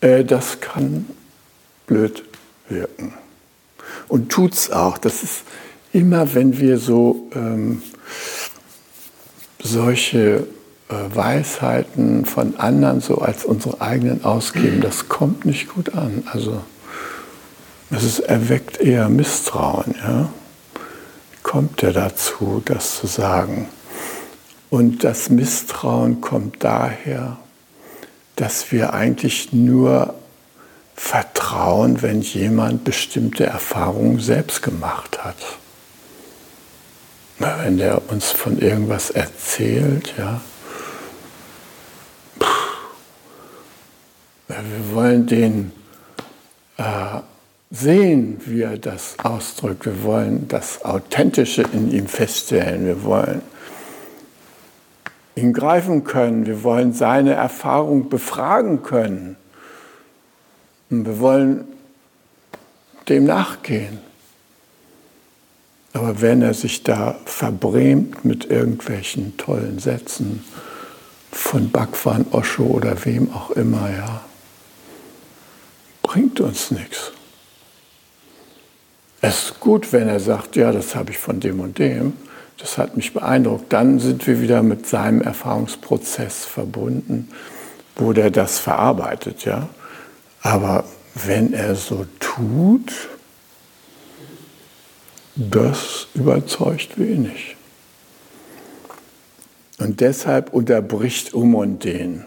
äh, 0.00 0.24
das 0.24 0.60
kann 0.60 1.06
blöd 1.86 2.24
wirken. 2.68 3.14
Und 4.06 4.30
tut's 4.30 4.70
auch. 4.70 4.98
Das 4.98 5.22
ist 5.22 5.42
immer, 5.94 6.34
wenn 6.34 6.58
wir 6.58 6.78
so 6.78 7.30
ähm, 7.34 7.82
solche 9.62 10.46
äh, 10.88 11.16
Weisheiten 11.16 12.26
von 12.26 12.56
anderen 12.56 13.00
so 13.00 13.18
als 13.18 13.44
unsere 13.44 13.80
eigenen 13.80 14.24
ausgeben, 14.24 14.80
das 14.80 15.08
kommt 15.08 15.44
nicht 15.44 15.68
gut 15.68 15.94
an. 15.94 16.24
Also 16.30 16.60
es 17.90 18.18
erweckt 18.18 18.80
eher 18.80 19.08
Misstrauen. 19.08 19.94
Ja? 19.96 20.28
Kommt 21.42 21.82
er 21.82 21.92
dazu, 21.92 22.60
das 22.64 22.98
zu 22.98 23.06
sagen? 23.06 23.68
Und 24.70 25.04
das 25.04 25.30
Misstrauen 25.30 26.20
kommt 26.20 26.64
daher, 26.64 27.38
dass 28.34 28.72
wir 28.72 28.94
eigentlich 28.94 29.52
nur 29.52 30.14
vertrauen, 30.96 32.02
wenn 32.02 32.20
jemand 32.20 32.82
bestimmte 32.82 33.46
Erfahrungen 33.46 34.18
selbst 34.18 34.62
gemacht 34.62 35.24
hat. 35.24 35.36
Wenn 37.38 37.78
der 37.78 38.10
uns 38.10 38.30
von 38.30 38.58
irgendwas 38.58 39.10
erzählt, 39.10 40.14
ja, 40.16 40.40
Wir 44.46 44.94
wollen 44.94 45.26
den 45.26 45.72
äh, 46.76 47.20
sehen, 47.70 48.40
wie 48.44 48.62
er 48.62 48.78
das 48.78 49.16
ausdrückt. 49.22 49.86
Wir 49.86 50.02
wollen 50.02 50.48
das 50.48 50.84
Authentische 50.84 51.62
in 51.72 51.90
ihm 51.90 52.06
feststellen. 52.06 52.86
Wir 52.86 53.02
wollen 53.04 53.42
ihn 55.34 55.52
greifen 55.52 56.04
können. 56.04 56.46
Wir 56.46 56.62
wollen 56.62 56.92
seine 56.92 57.32
Erfahrung 57.32 58.08
befragen 58.08 58.82
können. 58.82 59.36
Und 60.90 61.06
wir 61.06 61.18
wollen 61.20 61.64
dem 63.08 63.24
nachgehen. 63.24 63.98
Aber 65.94 66.20
wenn 66.20 66.42
er 66.42 66.54
sich 66.54 66.82
da 66.82 67.16
verbrämt 67.24 68.24
mit 68.24 68.50
irgendwelchen 68.50 69.36
tollen 69.36 69.78
Sätzen 69.78 70.44
von 71.30 71.70
Bhagwan 71.70 72.26
Osho 72.32 72.64
oder 72.64 73.04
wem 73.04 73.32
auch 73.32 73.52
immer, 73.52 73.88
ja, 73.90 74.20
bringt 76.02 76.40
uns 76.40 76.72
nichts. 76.72 77.12
Es 79.20 79.44
ist 79.44 79.60
gut, 79.60 79.92
wenn 79.92 80.08
er 80.08 80.20
sagt, 80.20 80.56
ja, 80.56 80.72
das 80.72 80.94
habe 80.96 81.12
ich 81.12 81.18
von 81.18 81.40
dem 81.40 81.60
und 81.60 81.78
dem, 81.78 82.12
das 82.58 82.76
hat 82.76 82.96
mich 82.96 83.14
beeindruckt. 83.14 83.72
Dann 83.72 84.00
sind 84.00 84.26
wir 84.26 84.40
wieder 84.40 84.62
mit 84.62 84.86
seinem 84.86 85.22
Erfahrungsprozess 85.22 86.44
verbunden, 86.44 87.28
wo 87.96 88.12
der 88.12 88.30
das 88.30 88.58
verarbeitet, 88.58 89.44
ja. 89.44 89.68
Aber 90.42 90.84
wenn 91.14 91.52
er 91.52 91.76
so 91.76 92.04
tut, 92.18 92.92
das 95.36 96.06
überzeugt 96.14 96.98
wenig. 96.98 97.56
Und 99.78 100.00
deshalb 100.00 100.52
unterbricht 100.52 101.34
um 101.34 101.54
und 101.54 101.84
den 101.84 102.24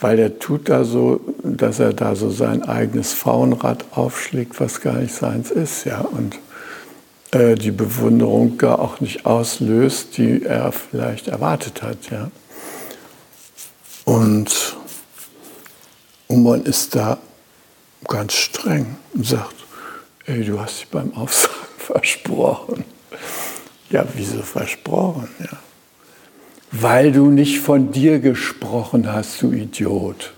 weil 0.00 0.18
er 0.18 0.38
tut 0.38 0.68
da 0.68 0.84
so, 0.84 1.20
dass 1.42 1.80
er 1.80 1.92
da 1.92 2.14
so 2.14 2.30
sein 2.30 2.62
eigenes 2.62 3.12
Faunrad 3.12 3.84
aufschlägt, 3.92 4.60
was 4.60 4.80
gar 4.80 4.94
nicht 4.94 5.14
seins 5.14 5.50
ist, 5.50 5.84
ja, 5.84 6.00
und 6.00 6.38
äh, 7.32 7.56
die 7.56 7.72
Bewunderung 7.72 8.58
gar 8.58 8.78
auch 8.78 9.00
nicht 9.00 9.26
auslöst, 9.26 10.16
die 10.16 10.44
er 10.44 10.72
vielleicht 10.72 11.28
erwartet 11.28 11.82
hat, 11.82 12.10
ja. 12.10 12.30
Und 14.04 14.76
Umon 16.28 16.62
ist 16.62 16.94
da 16.94 17.18
ganz 18.06 18.34
streng 18.34 18.96
und 19.14 19.26
sagt, 19.26 19.54
ey, 20.26 20.44
du 20.44 20.60
hast 20.60 20.80
dich 20.80 20.88
beim 20.88 21.12
Aufsagen 21.14 21.57
versprochen. 21.92 22.84
Ja, 23.90 24.04
wieso 24.14 24.42
versprochen, 24.42 25.28
ja 25.40 25.58
weil 26.70 27.12
du 27.12 27.30
nicht 27.30 27.60
von 27.60 27.92
dir 27.92 28.18
gesprochen 28.18 29.12
hast, 29.12 29.40
du 29.42 29.52
Idiot. 29.52 30.32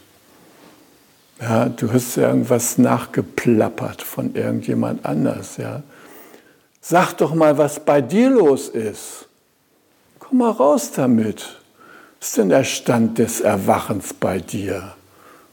Ja, 1.40 1.68
du 1.68 1.92
hast 1.92 2.16
irgendwas 2.16 2.78
nachgeplappert 2.78 4.02
von 4.02 4.34
irgendjemand 4.34 5.04
anders. 5.06 5.56
Ja. 5.56 5.82
Sag 6.80 7.14
doch 7.14 7.34
mal, 7.34 7.56
was 7.56 7.80
bei 7.80 8.00
dir 8.00 8.30
los 8.30 8.68
ist. 8.68 9.26
Komm 10.18 10.38
mal 10.38 10.50
raus 10.50 10.92
damit. 10.92 11.56
Was 12.20 12.28
ist 12.28 12.36
denn 12.36 12.50
der 12.50 12.64
Stand 12.64 13.18
des 13.18 13.40
Erwachens 13.40 14.12
bei 14.12 14.38
dir? 14.38 14.94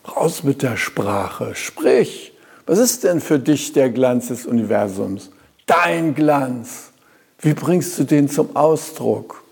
Raus 0.07 0.43
mit 0.43 0.61
der 0.61 0.77
Sprache. 0.77 1.55
Sprich. 1.55 2.33
Was 2.65 2.79
ist 2.79 3.05
denn 3.05 3.21
für 3.21 3.39
dich 3.39 3.71
der 3.71 3.89
Glanz 3.89 4.27
des 4.27 4.45
Universums? 4.45 5.31
Dein 5.67 6.15
Glanz. 6.15 6.91
Wie 7.39 7.53
bringst 7.53 7.99
du 7.99 8.03
den 8.03 8.29
zum 8.29 8.55
Ausdruck? 8.55 9.43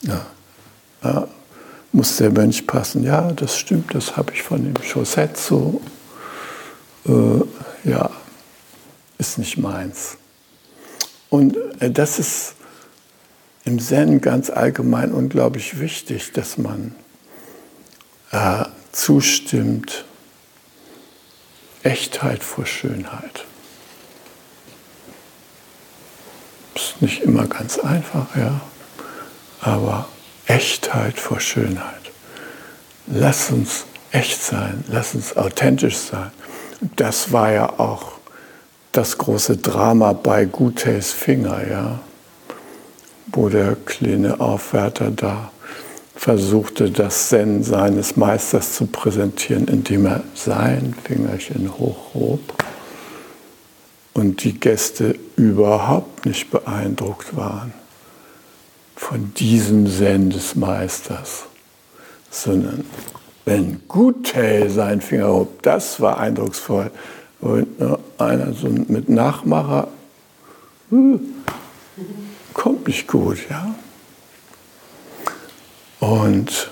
Ja. 0.00 0.26
ja. 1.04 1.28
Muss 1.92 2.16
der 2.16 2.30
Mönch 2.30 2.66
passen? 2.66 3.04
Ja, 3.04 3.32
das 3.32 3.58
stimmt, 3.58 3.94
das 3.94 4.16
habe 4.16 4.32
ich 4.32 4.42
von 4.42 4.64
dem 4.64 4.74
Chosetzo. 4.74 5.80
Äh, 7.06 7.88
ja, 7.88 8.10
ist 9.18 9.38
nicht 9.38 9.58
meins. 9.58 10.16
Und 11.28 11.56
äh, 11.80 11.90
das 11.90 12.18
ist 12.18 12.54
im 13.64 13.78
Zen 13.78 14.22
ganz 14.22 14.48
allgemein 14.48 15.12
unglaublich 15.12 15.78
wichtig, 15.78 16.32
dass 16.32 16.56
man 16.56 16.94
äh, 18.30 18.64
zustimmt, 18.92 20.06
Echtheit 21.82 22.42
vor 22.42 22.64
Schönheit. 22.64 23.44
Nicht 27.00 27.22
immer 27.22 27.46
ganz 27.46 27.78
einfach, 27.78 28.34
ja 28.36 28.60
aber 29.62 30.08
Echtheit 30.46 31.18
vor 31.18 31.40
Schönheit. 31.40 32.10
Lass 33.06 33.50
uns 33.50 33.84
echt 34.10 34.42
sein, 34.42 34.84
lass 34.88 35.14
uns 35.14 35.36
authentisch 35.36 35.96
sein. 35.96 36.30
Das 36.96 37.32
war 37.32 37.52
ja 37.52 37.78
auch 37.78 38.12
das 38.90 39.16
große 39.16 39.56
Drama 39.56 40.12
bei 40.12 40.44
Gutes 40.44 41.12
Finger, 41.12 41.66
ja, 41.66 42.00
wo 43.28 43.48
der 43.48 43.76
kleine 43.86 44.40
Aufwärter 44.40 45.10
da 45.10 45.50
versuchte, 46.14 46.90
das 46.90 47.28
Zen 47.28 47.62
seines 47.62 48.16
Meisters 48.16 48.74
zu 48.74 48.86
präsentieren, 48.86 49.66
indem 49.66 50.06
er 50.06 50.22
sein 50.34 50.94
Fingerchen 51.04 51.72
hochhob 51.78 52.40
und 54.14 54.44
die 54.44 54.58
Gäste 54.58 55.18
überhaupt 55.36 56.26
nicht 56.26 56.50
beeindruckt 56.50 57.36
waren 57.36 57.72
von 58.96 59.32
diesem 59.34 59.86
Zen 59.86 60.30
des 60.30 60.54
Meisters, 60.54 61.44
sondern 62.30 62.84
wenn 63.44 63.82
Gutel 63.88 64.70
seinen 64.70 65.00
Finger 65.00 65.28
hob, 65.28 65.62
das 65.62 66.00
war 66.00 66.18
eindrucksvoll. 66.18 66.90
Und 67.40 67.66
einer 68.18 68.52
so 68.52 68.68
mit 68.68 69.08
Nachmacher 69.08 69.88
hm, 70.90 71.20
kommt 72.54 72.86
nicht 72.86 73.08
gut, 73.08 73.38
ja. 73.50 73.74
Und 75.98 76.70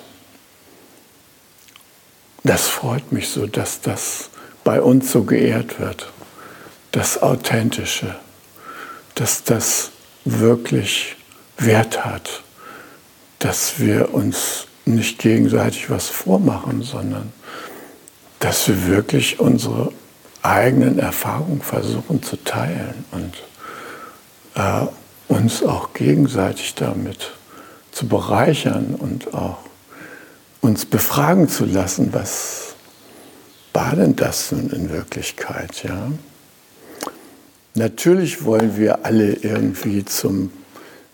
das 2.44 2.68
freut 2.68 3.10
mich 3.10 3.28
so, 3.28 3.46
dass 3.46 3.80
das 3.80 4.30
bei 4.62 4.80
uns 4.80 5.10
so 5.10 5.24
geehrt 5.24 5.80
wird, 5.80 6.12
das 6.92 7.22
Authentische, 7.22 8.14
dass 9.14 9.44
das 9.44 9.90
wirklich 10.24 11.16
Wert 11.58 12.04
hat, 12.04 12.42
dass 13.38 13.78
wir 13.78 14.12
uns 14.14 14.66
nicht 14.84 15.18
gegenseitig 15.18 15.90
was 15.90 16.08
vormachen, 16.08 16.82
sondern 16.82 17.32
dass 18.38 18.68
wir 18.68 18.86
wirklich 18.86 19.40
unsere 19.40 19.92
eigenen 20.42 20.98
Erfahrungen 20.98 21.60
versuchen 21.60 22.22
zu 22.22 22.36
teilen 22.42 23.04
und 23.10 23.34
äh, 24.54 24.86
uns 25.28 25.62
auch 25.62 25.92
gegenseitig 25.92 26.74
damit 26.74 27.32
zu 27.92 28.08
bereichern 28.08 28.94
und 28.98 29.34
auch 29.34 29.58
uns 30.60 30.84
befragen 30.86 31.48
zu 31.48 31.64
lassen, 31.64 32.12
was 32.12 32.74
war 33.72 33.96
denn 33.96 34.16
das 34.16 34.52
nun 34.52 34.70
in 34.70 34.90
Wirklichkeit, 34.90 35.84
ja? 35.84 36.10
Natürlich 37.74 38.44
wollen 38.44 38.76
wir 38.76 39.04
alle 39.04 39.32
irgendwie 39.32 40.04
zum 40.04 40.50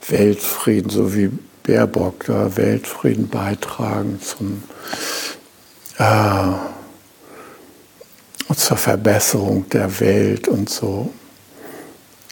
Weltfrieden, 0.08 0.90
so 0.90 1.14
wie 1.14 1.30
Baerbock 1.64 2.24
da 2.26 2.56
Weltfrieden 2.56 3.28
beitragen, 3.28 4.20
zum, 4.20 4.62
äh, 5.98 6.52
zur 8.54 8.76
Verbesserung 8.76 9.68
der 9.68 10.00
Welt 10.00 10.48
und 10.48 10.70
so. 10.70 11.12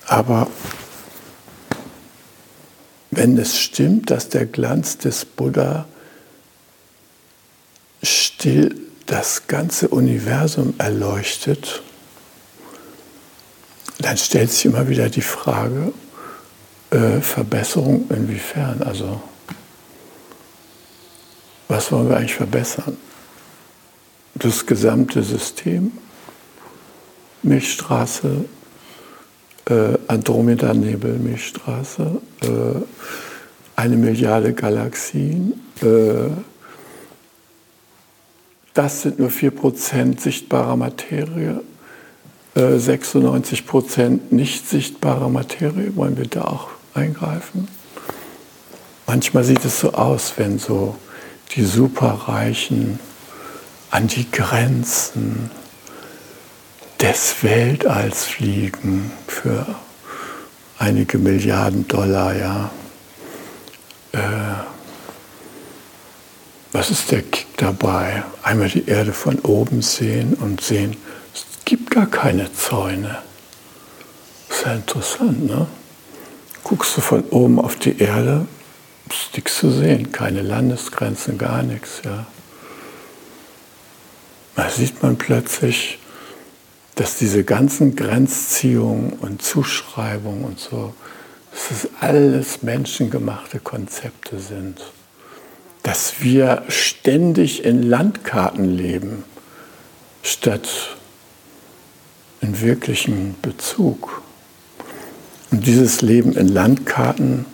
Aber 0.06 0.48
wenn 3.10 3.38
es 3.38 3.58
stimmt, 3.58 4.10
dass 4.10 4.28
der 4.28 4.46
Glanz 4.46 4.98
des 4.98 5.24
Buddha 5.24 5.86
still 8.02 8.74
das 9.06 9.46
ganze 9.46 9.88
Universum 9.88 10.74
erleuchtet, 10.78 11.83
dann 14.04 14.18
stellt 14.18 14.50
sich 14.50 14.66
immer 14.66 14.88
wieder 14.88 15.08
die 15.08 15.22
Frage, 15.22 15.92
äh, 16.90 17.20
Verbesserung 17.20 18.10
inwiefern? 18.10 18.82
Also, 18.82 19.20
was 21.68 21.90
wollen 21.90 22.10
wir 22.10 22.18
eigentlich 22.18 22.34
verbessern? 22.34 22.96
Das 24.34 24.66
gesamte 24.66 25.22
System, 25.22 25.92
Milchstraße, 27.42 28.44
äh, 29.70 29.98
Andromeda-Nebel, 30.08 31.14
Milchstraße, 31.18 32.20
äh, 32.42 32.48
eine 33.76 33.96
Milliarde 33.96 34.52
Galaxien. 34.52 35.54
Äh, 35.80 36.30
das 38.74 39.02
sind 39.02 39.18
nur 39.18 39.30
4% 39.30 40.20
sichtbarer 40.20 40.76
Materie. 40.76 41.62
96 42.54 43.58
äh, 43.58 43.62
Prozent 43.62 44.32
nicht 44.32 44.68
sichtbarer 44.68 45.28
Materie, 45.28 45.96
wollen 45.96 46.16
wir 46.16 46.26
da 46.26 46.42
auch 46.42 46.68
eingreifen? 46.94 47.68
Manchmal 49.06 49.44
sieht 49.44 49.64
es 49.64 49.80
so 49.80 49.92
aus, 49.92 50.34
wenn 50.36 50.58
so 50.58 50.96
die 51.54 51.64
Superreichen 51.64 52.98
an 53.90 54.06
die 54.06 54.30
Grenzen 54.30 55.50
des 57.00 57.42
Weltalls 57.42 58.24
fliegen 58.24 59.12
für 59.26 59.66
einige 60.78 61.18
Milliarden 61.18 61.86
Dollar, 61.86 62.36
ja. 62.36 62.70
Äh, 64.12 64.18
was 66.72 66.90
ist 66.90 67.12
der 67.12 67.22
Kick 67.22 67.56
dabei? 67.56 68.24
Einmal 68.42 68.68
die 68.68 68.88
Erde 68.88 69.12
von 69.12 69.38
oben 69.40 69.82
sehen 69.82 70.34
und 70.34 70.60
sehen, 70.60 70.96
gibt 71.64 71.90
gar 71.90 72.06
keine 72.06 72.52
Zäune. 72.52 73.18
Ist 74.50 74.64
ja 74.64 74.74
interessant, 74.74 75.46
ne? 75.46 75.66
Guckst 76.62 76.96
du 76.96 77.00
von 77.00 77.24
oben 77.30 77.58
auf 77.58 77.76
die 77.76 77.98
Erde, 77.98 78.46
ist 79.10 79.34
nichts 79.34 79.58
zu 79.58 79.70
sehen, 79.70 80.12
keine 80.12 80.42
Landesgrenzen, 80.42 81.36
gar 81.36 81.62
nichts, 81.62 82.00
ja. 82.04 82.26
Da 84.56 84.70
sieht 84.70 85.02
man 85.02 85.16
plötzlich, 85.16 85.98
dass 86.94 87.18
diese 87.18 87.44
ganzen 87.44 87.96
Grenzziehungen 87.96 89.14
und 89.14 89.42
Zuschreibungen 89.42 90.44
und 90.44 90.60
so, 90.60 90.94
dass 91.50 91.68
das 91.68 91.90
alles 92.00 92.62
menschengemachte 92.62 93.58
Konzepte 93.58 94.38
sind. 94.38 94.80
Dass 95.82 96.20
wir 96.20 96.62
ständig 96.68 97.64
in 97.64 97.82
Landkarten 97.82 98.64
leben, 98.64 99.24
statt 100.22 100.96
in 102.44 102.60
wirklichen 102.60 103.36
Bezug. 103.40 104.22
Und 105.50 105.66
dieses 105.66 106.02
Leben 106.02 106.34
in 106.34 106.48
Landkarten, 106.48 107.46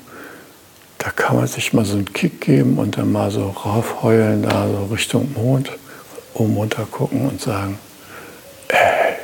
da 0.99 1.11
kann 1.11 1.37
man 1.37 1.47
sich 1.47 1.73
mal 1.73 1.85
so 1.85 1.95
einen 1.95 2.13
Kick 2.13 2.41
geben 2.41 2.77
und 2.79 2.99
dann 2.99 3.13
mal 3.13 3.31
so 3.31 3.51
raufheulen, 3.51 4.43
da 4.43 4.69
so 4.69 4.87
Richtung 4.93 5.33
Mond, 5.35 5.71
oben 6.35 6.57
runter 6.57 6.87
gucken 6.91 7.29
und 7.29 7.41
sagen, 7.41 7.79
ey, 8.69 9.15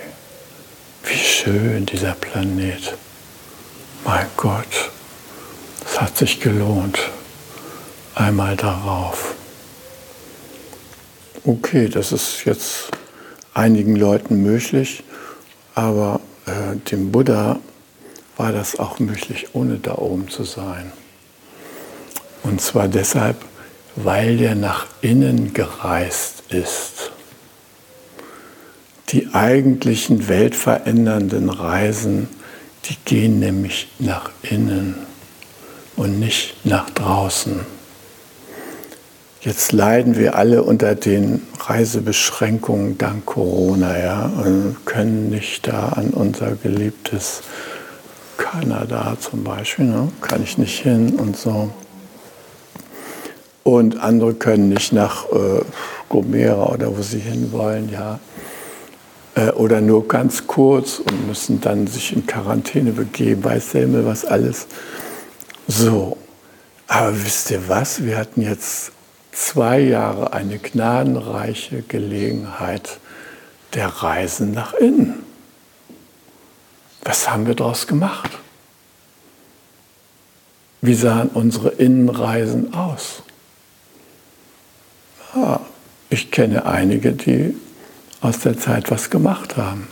wie 1.04 1.16
schön 1.16 1.84
dieser 1.84 2.12
Planet. 2.12 2.94
Mein 4.04 4.26
Gott, 4.36 4.90
es 5.84 6.00
hat 6.00 6.16
sich 6.16 6.40
gelohnt. 6.40 6.98
Einmal 8.14 8.56
darauf. 8.56 9.34
Okay, 11.44 11.88
das 11.88 12.12
ist 12.12 12.44
jetzt 12.44 12.90
einigen 13.52 13.96
Leuten 13.96 14.42
möglich. 14.42 15.02
Aber 15.76 16.20
äh, 16.46 16.76
dem 16.90 17.12
Buddha 17.12 17.60
war 18.38 18.50
das 18.50 18.78
auch 18.78 18.98
möglich, 18.98 19.48
ohne 19.52 19.76
da 19.76 19.96
oben 19.96 20.28
zu 20.28 20.44
sein. 20.44 20.90
Und 22.42 22.60
zwar 22.60 22.88
deshalb, 22.88 23.36
weil 23.94 24.38
der 24.38 24.54
nach 24.54 24.86
innen 25.02 25.52
gereist 25.52 26.44
ist. 26.48 27.12
Die 29.10 29.34
eigentlichen 29.34 30.28
weltverändernden 30.28 31.50
Reisen, 31.50 32.28
die 32.86 32.96
gehen 33.04 33.38
nämlich 33.38 33.88
nach 33.98 34.30
innen 34.42 34.96
und 35.94 36.18
nicht 36.18 36.64
nach 36.64 36.88
draußen. 36.90 37.75
Jetzt 39.46 39.70
leiden 39.70 40.16
wir 40.16 40.34
alle 40.34 40.64
unter 40.64 40.96
den 40.96 41.40
Reisebeschränkungen 41.60 42.98
dank 42.98 43.26
Corona, 43.26 43.96
ja, 43.96 44.24
und 44.44 44.78
können 44.84 45.30
nicht 45.30 45.68
da 45.68 45.90
an 45.90 46.10
unser 46.10 46.56
geliebtes 46.56 47.42
Kanada 48.38 49.16
zum 49.20 49.44
Beispiel, 49.44 49.84
ne, 49.84 50.08
kann 50.20 50.42
ich 50.42 50.58
nicht 50.58 50.80
hin 50.82 51.14
und 51.14 51.36
so. 51.36 51.70
Und 53.62 54.00
andere 54.00 54.34
können 54.34 54.68
nicht 54.68 54.92
nach 54.92 55.26
äh, 55.26 55.60
Gomera 56.08 56.72
oder 56.72 56.98
wo 56.98 57.02
sie 57.02 57.20
hinwollen, 57.20 57.88
ja. 57.92 58.18
Äh, 59.36 59.50
oder 59.52 59.80
nur 59.80 60.08
ganz 60.08 60.48
kurz 60.48 60.98
und 60.98 61.28
müssen 61.28 61.60
dann 61.60 61.86
sich 61.86 62.12
in 62.12 62.26
Quarantäne 62.26 62.90
begeben, 62.90 63.44
weiß 63.44 63.70
der 63.70 63.82
Himmel 63.82 64.06
was 64.06 64.24
alles. 64.24 64.66
So, 65.68 66.16
aber 66.88 67.12
wisst 67.24 67.52
ihr 67.52 67.68
was? 67.68 68.02
Wir 68.02 68.18
hatten 68.18 68.42
jetzt 68.42 68.90
zwei 69.36 69.80
Jahre 69.80 70.32
eine 70.32 70.58
gnadenreiche 70.58 71.82
Gelegenheit 71.82 72.98
der 73.74 73.88
Reisen 73.88 74.52
nach 74.52 74.72
innen. 74.72 75.22
Was 77.02 77.30
haben 77.30 77.46
wir 77.46 77.54
daraus 77.54 77.86
gemacht? 77.86 78.30
Wie 80.80 80.94
sahen 80.94 81.28
unsere 81.28 81.68
Innenreisen 81.68 82.72
aus? 82.72 83.22
Ja, 85.34 85.60
ich 86.08 86.30
kenne 86.30 86.64
einige, 86.64 87.12
die 87.12 87.54
aus 88.22 88.38
der 88.38 88.58
Zeit 88.58 88.90
was 88.90 89.10
gemacht 89.10 89.56
haben. 89.56 89.86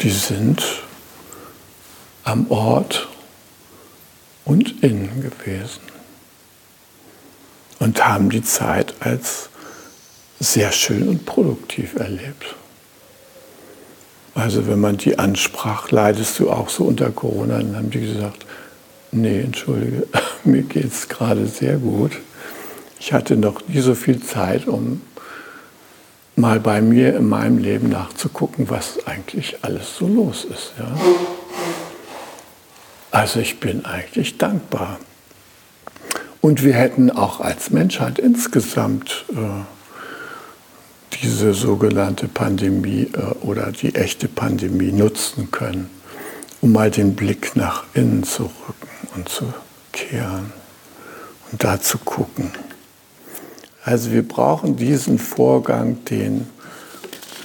Die 0.00 0.10
sind 0.10 0.62
am 2.22 2.48
Ort 2.50 3.08
und 4.44 4.84
innen 4.84 5.20
gewesen 5.20 5.97
und 7.78 8.06
haben 8.06 8.30
die 8.30 8.42
Zeit 8.42 8.94
als 9.00 9.48
sehr 10.40 10.72
schön 10.72 11.08
und 11.08 11.26
produktiv 11.26 11.96
erlebt. 11.96 12.54
Also 14.34 14.68
wenn 14.68 14.80
man 14.80 14.96
die 14.96 15.18
ansprach, 15.18 15.90
leidest 15.90 16.38
du 16.38 16.50
auch 16.50 16.68
so 16.68 16.84
unter 16.84 17.10
Corona, 17.10 17.58
dann 17.58 17.76
haben 17.76 17.90
die 17.90 18.00
gesagt, 18.00 18.46
nee, 19.10 19.40
entschuldige, 19.40 20.06
mir 20.44 20.62
geht 20.62 20.92
es 20.92 21.08
gerade 21.08 21.46
sehr 21.46 21.76
gut. 21.76 22.12
Ich 23.00 23.12
hatte 23.12 23.36
noch 23.36 23.66
nie 23.66 23.80
so 23.80 23.94
viel 23.94 24.22
Zeit, 24.22 24.66
um 24.66 25.02
mal 26.36 26.60
bei 26.60 26.80
mir 26.80 27.16
in 27.16 27.28
meinem 27.28 27.58
Leben 27.58 27.88
nachzugucken, 27.88 28.70
was 28.70 29.06
eigentlich 29.06 29.56
alles 29.62 29.96
so 29.96 30.06
los 30.06 30.44
ist. 30.44 30.72
Ja? 30.78 30.96
Also 33.10 33.40
ich 33.40 33.58
bin 33.58 33.84
eigentlich 33.84 34.38
dankbar. 34.38 34.98
Und 36.48 36.64
wir 36.64 36.72
hätten 36.72 37.10
auch 37.10 37.40
als 37.40 37.68
Menschheit 37.68 38.18
insgesamt 38.18 39.26
äh, 39.32 39.36
diese 41.22 41.52
sogenannte 41.52 42.26
Pandemie 42.26 43.10
äh, 43.12 43.44
oder 43.44 43.70
die 43.70 43.94
echte 43.94 44.28
Pandemie 44.28 44.90
nutzen 44.90 45.50
können, 45.50 45.90
um 46.62 46.72
mal 46.72 46.90
den 46.90 47.14
Blick 47.14 47.54
nach 47.54 47.84
innen 47.92 48.22
zu 48.22 48.44
rücken 48.44 49.08
und 49.14 49.28
zu 49.28 49.52
kehren 49.92 50.50
und 51.52 51.62
da 51.62 51.82
zu 51.82 51.98
gucken. 51.98 52.50
Also 53.84 54.12
wir 54.12 54.26
brauchen 54.26 54.76
diesen 54.76 55.18
Vorgang, 55.18 56.02
den 56.06 56.46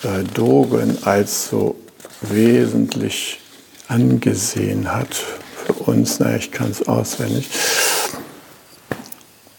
äh, 0.03 0.23
Dogen 0.33 1.03
als 1.03 1.49
so 1.49 1.75
wesentlich 2.21 3.41
angesehen 3.89 4.93
hat 4.93 5.13
für 5.13 5.73
uns, 5.73 6.21
na, 6.21 6.37
ich 6.37 6.53
kann 6.53 6.71
es 6.71 6.87
auswendig. 6.87 7.49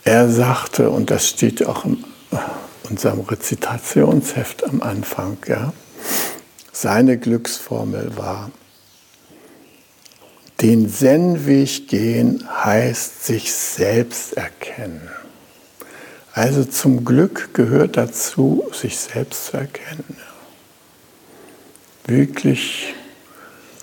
Er 0.04 0.28
sagte, 0.28 0.90
und 0.90 1.10
das 1.10 1.28
steht 1.28 1.64
auch 1.64 1.86
in 1.86 2.04
unserem 2.90 3.20
Rezitationsheft 3.20 4.64
am 4.64 4.82
Anfang, 4.82 5.38
ja, 5.46 5.72
seine 6.72 7.16
Glücksformel 7.16 8.16
war, 8.16 8.50
den 10.60 10.88
Zen-Weg 10.88 11.88
gehen 11.88 12.46
heißt 12.48 13.24
sich 13.24 13.52
selbst 13.52 14.34
erkennen. 14.34 15.08
Also 16.32 16.64
zum 16.64 17.04
Glück 17.04 17.54
gehört 17.54 17.96
dazu, 17.96 18.64
sich 18.72 18.98
selbst 18.98 19.46
zu 19.46 19.56
erkennen. 19.56 20.16
Wirklich 22.06 22.94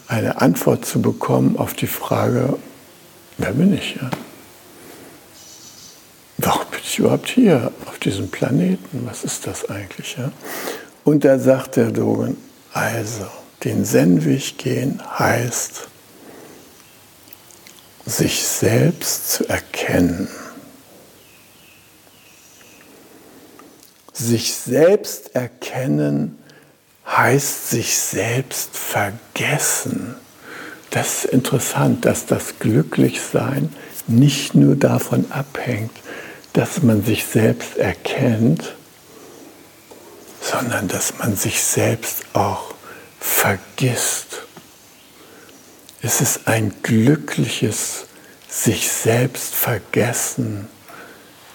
eine 0.08 0.42
Antwort 0.42 0.86
zu 0.86 1.02
bekommen 1.02 1.58
auf 1.58 1.74
die 1.74 1.88
Frage, 1.88 2.58
wer 3.38 3.54
bin 3.54 3.74
ich? 3.74 3.96
Ja? 3.96 4.12
Warum 6.44 6.66
bin 6.72 6.80
ich 6.84 6.98
überhaupt 6.98 7.30
hier 7.30 7.72
auf 7.86 8.00
diesem 8.00 8.30
Planeten? 8.30 9.06
Was 9.06 9.24
ist 9.24 9.46
das 9.46 9.70
eigentlich? 9.70 10.18
Ja? 10.18 10.32
Und 11.04 11.24
da 11.24 11.38
sagt 11.38 11.76
der 11.76 11.92
Dogen, 11.92 12.38
also, 12.74 13.28
den 13.64 13.86
Zen-Weg 13.86 14.58
gehen 14.58 15.02
heißt, 15.20 15.88
sich 18.06 18.44
selbst 18.44 19.32
zu 19.32 19.48
erkennen. 19.48 20.28
Sich 24.14 24.54
selbst 24.54 25.36
erkennen 25.36 26.40
heißt 27.06 27.70
sich 27.70 27.98
selbst 27.98 28.76
vergessen. 28.76 30.16
Das 30.90 31.24
ist 31.24 31.34
interessant, 31.34 32.06
dass 32.06 32.26
das 32.26 32.60
Glücklichsein 32.60 33.74
nicht 34.08 34.56
nur 34.56 34.76
davon 34.76 35.32
abhängt, 35.32 35.92
dass 36.54 36.82
man 36.82 37.04
sich 37.04 37.26
selbst 37.26 37.78
erkennt, 37.78 38.76
sondern 40.42 40.88
dass 40.88 41.18
man 41.20 41.36
sich 41.36 41.62
selbst 41.64 42.24
auch 42.34 42.74
vergisst. 43.20 44.44
Es 46.02 46.20
ist 46.20 46.48
ein 46.48 46.74
glückliches 46.82 48.06
sich 48.50 48.92
selbst 48.92 49.56
vergessen 49.56 50.68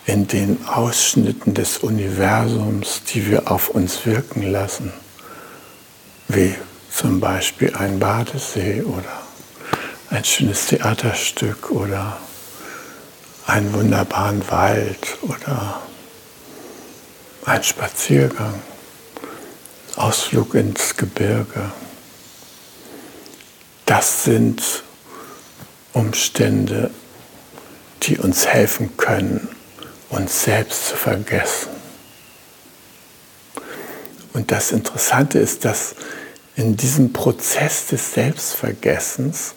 in 0.07 0.27
den 0.29 0.67
Ausschnitten 0.67 1.53
des 1.53 1.79
Universums, 1.79 3.03
die 3.13 3.29
wir 3.29 3.51
auf 3.51 3.69
uns 3.69 4.07
wirken 4.07 4.43
lassen, 4.43 4.93
wie 6.29 6.55
zum 6.91 7.21
Beispiel 7.21 7.75
ein 7.77 7.99
Badesee 7.99 8.83
oder 8.83 9.27
ein 10.11 10.25
schönes 10.25 10.67
Theaterstück 10.67 11.71
oder 11.71 12.17
einen 13.47 13.73
wunderbaren 13.73 14.49
Wald 14.51 15.19
oder 15.23 15.81
ein 17.45 17.63
Spaziergang, 17.63 18.61
Ausflug 19.95 20.55
ins 20.55 20.97
Gebirge. 20.97 21.71
Das 23.87 24.25
sind 24.25 24.83
Umstände, 25.93 26.91
die 28.03 28.19
uns 28.19 28.47
helfen 28.47 28.97
können, 28.97 29.49
uns 30.11 30.43
selbst 30.45 30.89
zu 30.89 30.97
vergessen. 30.97 31.71
Und 34.33 34.51
das 34.51 34.73
Interessante 34.73 35.39
ist, 35.39 35.65
dass 35.65 35.95
in 36.57 36.77
diesem 36.77 37.13
Prozess 37.13 37.87
des 37.87 38.13
Selbstvergessens 38.13 39.55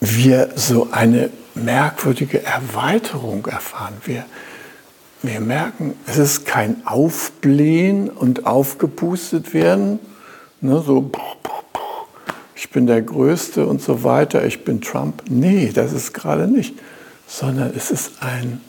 wir 0.00 0.52
so 0.56 0.90
eine 0.90 1.30
merkwürdige 1.64 2.44
Erweiterung 2.44 3.46
erfahren. 3.46 3.94
Wir, 4.04 4.24
wir 5.22 5.40
merken, 5.40 5.94
es 6.06 6.18
ist 6.18 6.46
kein 6.46 6.86
Aufblähen 6.86 8.08
und 8.08 8.46
aufgepustet 8.46 9.54
werden, 9.54 9.98
ne, 10.60 10.82
so 10.84 11.10
ich 12.54 12.68
bin 12.68 12.86
der 12.86 13.00
Größte 13.00 13.66
und 13.66 13.80
so 13.80 14.04
weiter, 14.04 14.44
ich 14.44 14.64
bin 14.64 14.82
Trump. 14.82 15.22
Nee, 15.30 15.72
das 15.74 15.92
ist 15.94 16.12
gerade 16.12 16.46
nicht, 16.46 16.74
sondern 17.26 17.72
es 17.74 17.90
ist 17.90 18.22
ein 18.22 18.60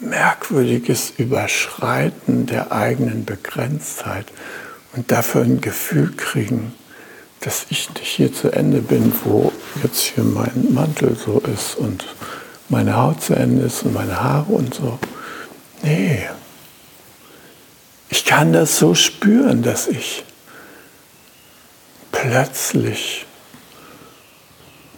merkwürdiges 0.00 1.12
Überschreiten 1.18 2.46
der 2.46 2.70
eigenen 2.70 3.24
Begrenztheit 3.24 4.26
und 4.94 5.10
dafür 5.10 5.42
ein 5.42 5.60
Gefühl 5.60 6.12
kriegen, 6.16 6.72
dass 7.40 7.66
ich 7.70 7.88
nicht 7.90 8.04
hier 8.04 8.32
zu 8.32 8.50
Ende 8.50 8.80
bin, 8.80 9.12
wo 9.24 9.52
jetzt 9.82 10.00
hier 10.00 10.24
mein 10.24 10.72
Mantel 10.72 11.16
so 11.16 11.40
ist 11.40 11.76
und 11.76 12.04
meine 12.68 12.96
Haut 12.96 13.22
zu 13.22 13.34
Ende 13.34 13.66
ist 13.66 13.82
und 13.82 13.94
meine 13.94 14.20
Haare 14.20 14.52
und 14.52 14.74
so. 14.74 14.98
Nee, 15.82 16.28
ich 18.08 18.24
kann 18.24 18.52
das 18.52 18.78
so 18.78 18.94
spüren, 18.94 19.62
dass 19.62 19.86
ich 19.86 20.24
plötzlich 22.10 23.26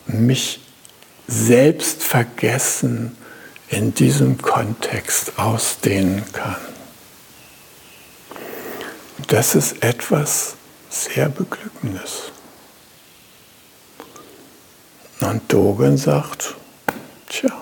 mich 0.06 0.60
selbst 1.26 2.02
vergessen 2.02 3.16
in 3.68 3.94
diesem 3.94 4.38
Kontext 4.38 5.38
ausdehnen 5.38 6.24
kann. 6.32 6.56
Das 9.28 9.54
ist 9.54 9.82
etwas 9.84 10.56
sehr 10.90 11.28
Beglückendes. 11.28 12.32
Und 15.20 15.52
Dogen 15.52 15.96
sagt, 15.96 16.56
tja, 17.28 17.52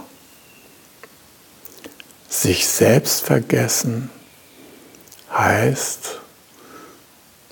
sich 2.29 2.67
selbst 2.67 3.25
vergessen 3.25 4.11
heißt, 5.31 6.21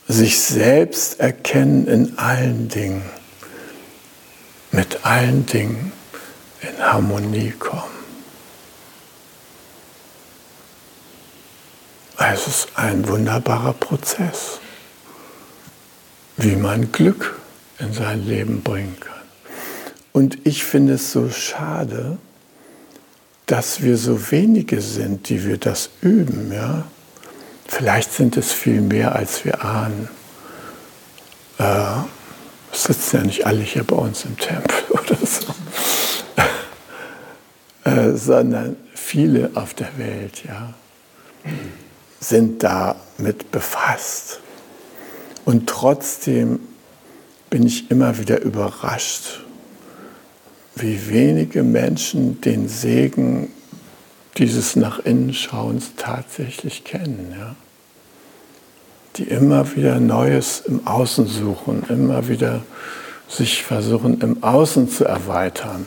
sich 0.09 0.41
selbst 0.41 1.21
erkennen 1.21 1.87
in 1.87 2.19
allen 2.19 2.69
Dingen, 2.69 3.03
mit 4.71 5.05
allen 5.05 5.45
Dingen 5.47 5.93
in 6.63 6.79
Harmonie 6.79 7.51
kommen. 7.51 7.97
Es 12.19 12.47
ist 12.47 12.69
ein 12.77 13.07
wunderbarer 13.07 13.73
Prozess, 13.73 14.61
wie 16.37 16.57
man 16.57 16.93
Glück 16.93 17.39
in 17.79 17.93
sein 17.93 18.27
Leben 18.27 18.63
bringen 18.63 18.97
kann. 19.01 19.13
Und 20.13 20.39
ich 20.47 20.65
finde 20.65 20.95
es 20.95 21.13
so 21.13 21.29
schade, 21.31 22.19
dass 23.47 23.83
wir 23.83 23.97
so 23.97 24.31
wenige 24.31 24.81
sind, 24.81 25.29
die 25.29 25.45
wir 25.45 25.59
das 25.59 25.91
üben. 26.01 26.53
Ja? 26.53 26.87
Vielleicht 27.67 28.13
sind 28.13 28.37
es 28.37 28.53
viel 28.53 28.81
mehr, 28.81 29.15
als 29.15 29.45
wir 29.45 29.65
ahnen. 29.65 30.09
Äh, 31.59 32.03
sitzen 32.73 33.17
ja 33.17 33.23
nicht 33.23 33.47
alle 33.47 33.61
hier 33.61 33.85
bei 33.85 33.97
uns 33.97 34.25
im 34.25 34.37
Tempel 34.39 34.83
oder 34.91 35.17
so, 35.25 35.55
äh, 37.85 38.17
sondern 38.17 38.77
viele 38.95 39.51
auf 39.55 39.75
der 39.75 39.97
Welt, 39.99 40.45
ja 40.47 40.75
sind 42.21 42.63
damit 42.63 43.51
befasst. 43.51 44.41
Und 45.47 45.69
trotzdem 45.69 46.59
bin 47.51 47.65
ich 47.65 47.89
immer 47.91 48.19
wieder 48.19 48.43
überrascht, 48.43 49.45
wie 50.75 51.09
wenige 51.09 51.63
Menschen 51.63 52.41
den 52.41 52.69
Segen 52.69 53.53
dieses 54.37 54.75
nach 54.75 54.99
innen 54.99 55.33
Schauens 55.33 55.93
tatsächlich 55.97 56.83
kennen. 56.83 57.33
Ja? 57.39 57.55
Die 59.15 59.23
immer 59.23 59.77
wieder 59.77 60.01
Neues 60.01 60.65
im 60.67 60.85
Außen 60.85 61.29
suchen, 61.29 61.85
immer 61.89 62.27
wieder 62.27 62.63
sich 63.29 63.63
versuchen 63.63 64.21
im 64.23 64.43
Außen 64.43 64.91
zu 64.91 65.05
erweitern. 65.05 65.87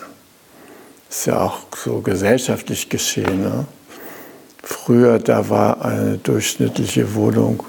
Ist 1.10 1.28
ja 1.28 1.42
auch 1.42 1.60
so 1.76 2.00
gesellschaftlich 2.00 2.88
geschehen. 2.88 3.42
Ne? 3.42 3.66
Früher, 4.64 5.20
da 5.20 5.50
war 5.50 5.84
eine 5.84 6.18
durchschnittliche 6.18 7.14
Wohnung, 7.14 7.64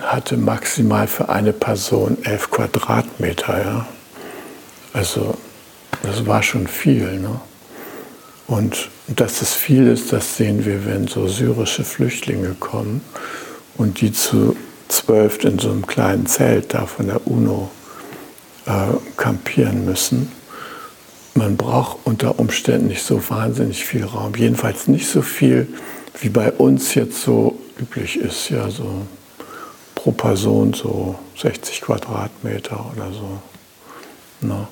hatte 0.00 0.36
maximal 0.36 1.06
für 1.06 1.28
eine 1.28 1.52
Person 1.52 2.18
elf 2.24 2.50
Quadratmeter. 2.50 3.58
Ja? 3.58 3.86
Also 4.92 5.34
das 6.02 6.26
war 6.26 6.42
schon 6.42 6.66
viel. 6.66 7.18
Ne? 7.18 7.40
Und 8.46 8.90
dass 9.08 9.42
es 9.42 9.54
viel 9.54 9.86
ist, 9.86 10.12
das 10.12 10.36
sehen 10.36 10.64
wir, 10.64 10.86
wenn 10.86 11.06
so 11.06 11.28
syrische 11.28 11.84
Flüchtlinge 11.84 12.54
kommen 12.58 13.02
und 13.76 14.00
die 14.00 14.12
zu 14.12 14.56
zwölf 14.88 15.44
in 15.44 15.58
so 15.58 15.70
einem 15.70 15.86
kleinen 15.86 16.26
Zelt 16.26 16.74
da 16.74 16.86
von 16.86 17.06
der 17.06 17.26
UNO 17.26 17.70
äh, 18.66 18.70
kampieren 19.16 19.84
müssen 19.84 20.32
man 21.34 21.56
braucht 21.56 21.98
unter 22.04 22.38
Umständen 22.38 22.88
nicht 22.88 23.02
so 23.02 23.22
wahnsinnig 23.30 23.84
viel 23.84 24.04
Raum. 24.04 24.34
Jedenfalls 24.34 24.88
nicht 24.88 25.08
so 25.08 25.22
viel, 25.22 25.68
wie 26.20 26.28
bei 26.28 26.52
uns 26.52 26.94
jetzt 26.94 27.22
so 27.22 27.58
üblich 27.78 28.18
ist. 28.18 28.50
Ja, 28.50 28.70
so 28.70 29.06
pro 30.02 30.12
Person 30.12 30.72
so 30.72 31.14
60 31.36 31.82
Quadratmeter 31.82 32.90
oder 32.92 33.12
so. 33.12 34.46
Ne? 34.46 34.66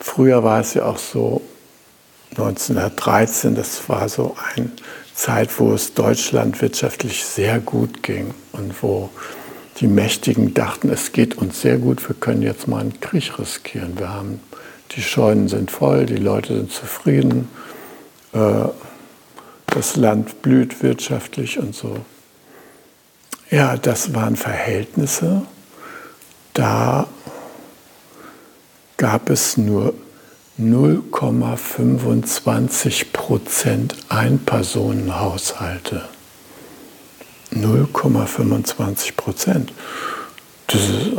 Früher 0.00 0.42
war 0.42 0.60
es 0.60 0.74
ja 0.74 0.86
auch 0.86 0.98
so, 0.98 1.42
1913, 2.30 3.54
das 3.54 3.86
war 3.90 4.08
so 4.08 4.34
eine 4.54 4.70
Zeit, 5.14 5.50
wo 5.60 5.74
es 5.74 5.92
Deutschland 5.92 6.62
wirtschaftlich 6.62 7.22
sehr 7.22 7.60
gut 7.60 8.02
ging 8.02 8.32
und 8.52 8.82
wo 8.82 9.10
die 9.80 9.86
Mächtigen 9.86 10.54
dachten, 10.54 10.88
es 10.88 11.12
geht 11.12 11.36
uns 11.36 11.60
sehr 11.60 11.76
gut, 11.76 12.08
wir 12.08 12.16
können 12.16 12.40
jetzt 12.40 12.66
mal 12.66 12.80
einen 12.80 12.98
Krieg 13.00 13.38
riskieren. 13.38 13.98
Wir 13.98 14.08
haben, 14.08 14.40
die 14.92 15.02
Scheunen 15.02 15.48
sind 15.48 15.70
voll, 15.70 16.06
die 16.06 16.16
Leute 16.16 16.56
sind 16.56 16.72
zufrieden, 16.72 17.48
äh, 18.32 18.64
das 19.66 19.96
Land 19.96 20.40
blüht 20.40 20.82
wirtschaftlich 20.82 21.58
und 21.58 21.74
so. 21.74 21.98
Ja, 23.52 23.76
das 23.76 24.14
waren 24.14 24.36
Verhältnisse, 24.36 25.42
da 26.54 27.06
gab 28.96 29.28
es 29.28 29.58
nur 29.58 29.92
0,25 30.58 33.12
Prozent 33.12 33.94
Einpersonenhaushalte. 34.08 36.08
0,25 37.52 39.16
Prozent. 39.16 39.74
Das 40.68 40.88
ist 40.88 41.10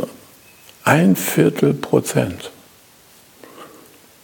ein 0.82 1.14
Viertel 1.14 1.72
Prozent. 1.72 2.50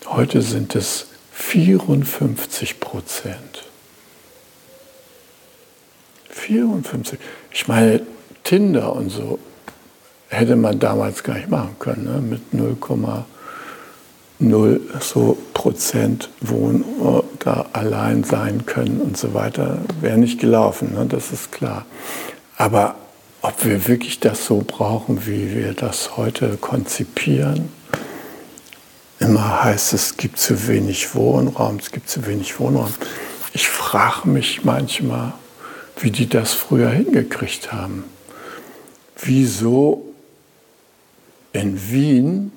Heute 0.07 0.43
sind 0.43 0.75
es 0.75 1.07
54 1.31 2.81
Prozent. 2.81 3.63
54. 6.29 7.21
Ich 7.53 7.69
meine, 7.69 8.01
Tinder 8.45 8.95
und 8.95 9.11
so 9.11 9.39
hätte 10.29 10.57
man 10.57 10.79
damals 10.79 11.23
gar 11.23 11.35
nicht 11.35 11.49
machen 11.49 11.77
können, 11.79 12.05
ne? 12.05 12.21
mit 12.21 12.41
0,5 12.53 13.25
null 14.41 14.81
so 15.01 15.37
Prozent 15.53 16.31
wohnen 16.41 16.83
oder 16.99 17.67
allein 17.73 18.25
sein 18.25 18.65
können 18.65 19.01
und 19.01 19.17
so 19.17 19.35
weiter, 19.35 19.79
wäre 20.01 20.17
nicht 20.17 20.41
gelaufen, 20.41 20.95
ne? 20.95 21.07
das 21.07 21.31
ist 21.31 21.53
klar. 21.53 21.85
Aber 22.57 22.95
ob 23.43 23.65
wir 23.65 23.87
wirklich 23.89 24.21
das 24.21 24.47
so 24.47 24.63
brauchen, 24.67 25.27
wie 25.27 25.55
wir 25.55 25.75
das 25.75 26.17
heute 26.17 26.57
konzipieren, 26.57 27.71
immer 29.19 29.65
heißt 29.65 29.93
es, 29.93 30.07
es 30.07 30.17
gibt 30.17 30.39
zu 30.39 30.69
wenig 30.69 31.15
Wohnraum, 31.15 31.77
es 31.77 31.91
gibt 31.91 32.09
zu 32.09 32.27
wenig 32.27 32.59
Wohnraum. 32.59 32.93
Ich 33.53 33.69
frage 33.69 34.29
mich 34.29 34.65
manchmal, 34.65 35.33
wie 36.01 36.11
die 36.11 36.29
das 36.29 36.53
früher 36.53 36.91
hingekriegt 36.91 37.73
haben. 37.73 38.05
Wieso 39.17 40.11
in 41.53 41.91
Wien 41.91 42.53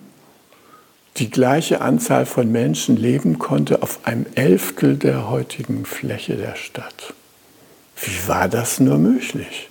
die 1.18 1.30
gleiche 1.30 1.82
Anzahl 1.82 2.26
von 2.26 2.52
Menschen 2.52 2.98
leben 2.98 3.38
konnte 3.38 3.84
auf 3.84 4.00
einem 4.06 4.26
Elftel 4.36 4.98
der 4.98 5.30
heutigen 5.30 5.86
Fläche 5.86 6.36
der 6.38 6.56
Stadt. 6.56 7.14
Wie 7.98 8.28
war 8.28 8.48
das 8.50 8.80
nur 8.80 8.98
möglich? 8.98 9.70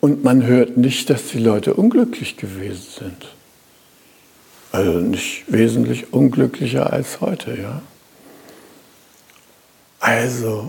Und 0.00 0.24
man 0.24 0.44
hört 0.44 0.76
nicht, 0.76 1.10
dass 1.10 1.28
die 1.28 1.38
Leute 1.38 1.74
unglücklich 1.74 2.36
gewesen 2.36 2.86
sind. 2.98 3.34
Also 4.72 4.98
nicht 4.98 5.44
wesentlich 5.46 6.12
unglücklicher 6.12 6.92
als 6.92 7.20
heute, 7.20 7.56
ja. 7.56 7.82
Also 10.00 10.66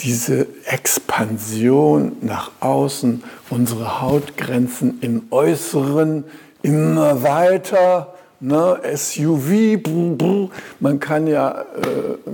diese 0.00 0.46
Expansion 0.66 2.16
nach 2.20 2.50
außen, 2.60 3.22
unsere 3.50 4.00
Hautgrenzen 4.00 4.98
im 5.00 5.24
Äußeren 5.30 6.24
immer 6.62 7.22
weiter 7.22 8.14
ne, 8.42 8.80
SUV, 8.94 9.82
brr, 9.82 10.16
brr. 10.16 10.50
man 10.80 11.00
kann 11.00 11.26
ja 11.26 11.62
äh, 11.62 12.30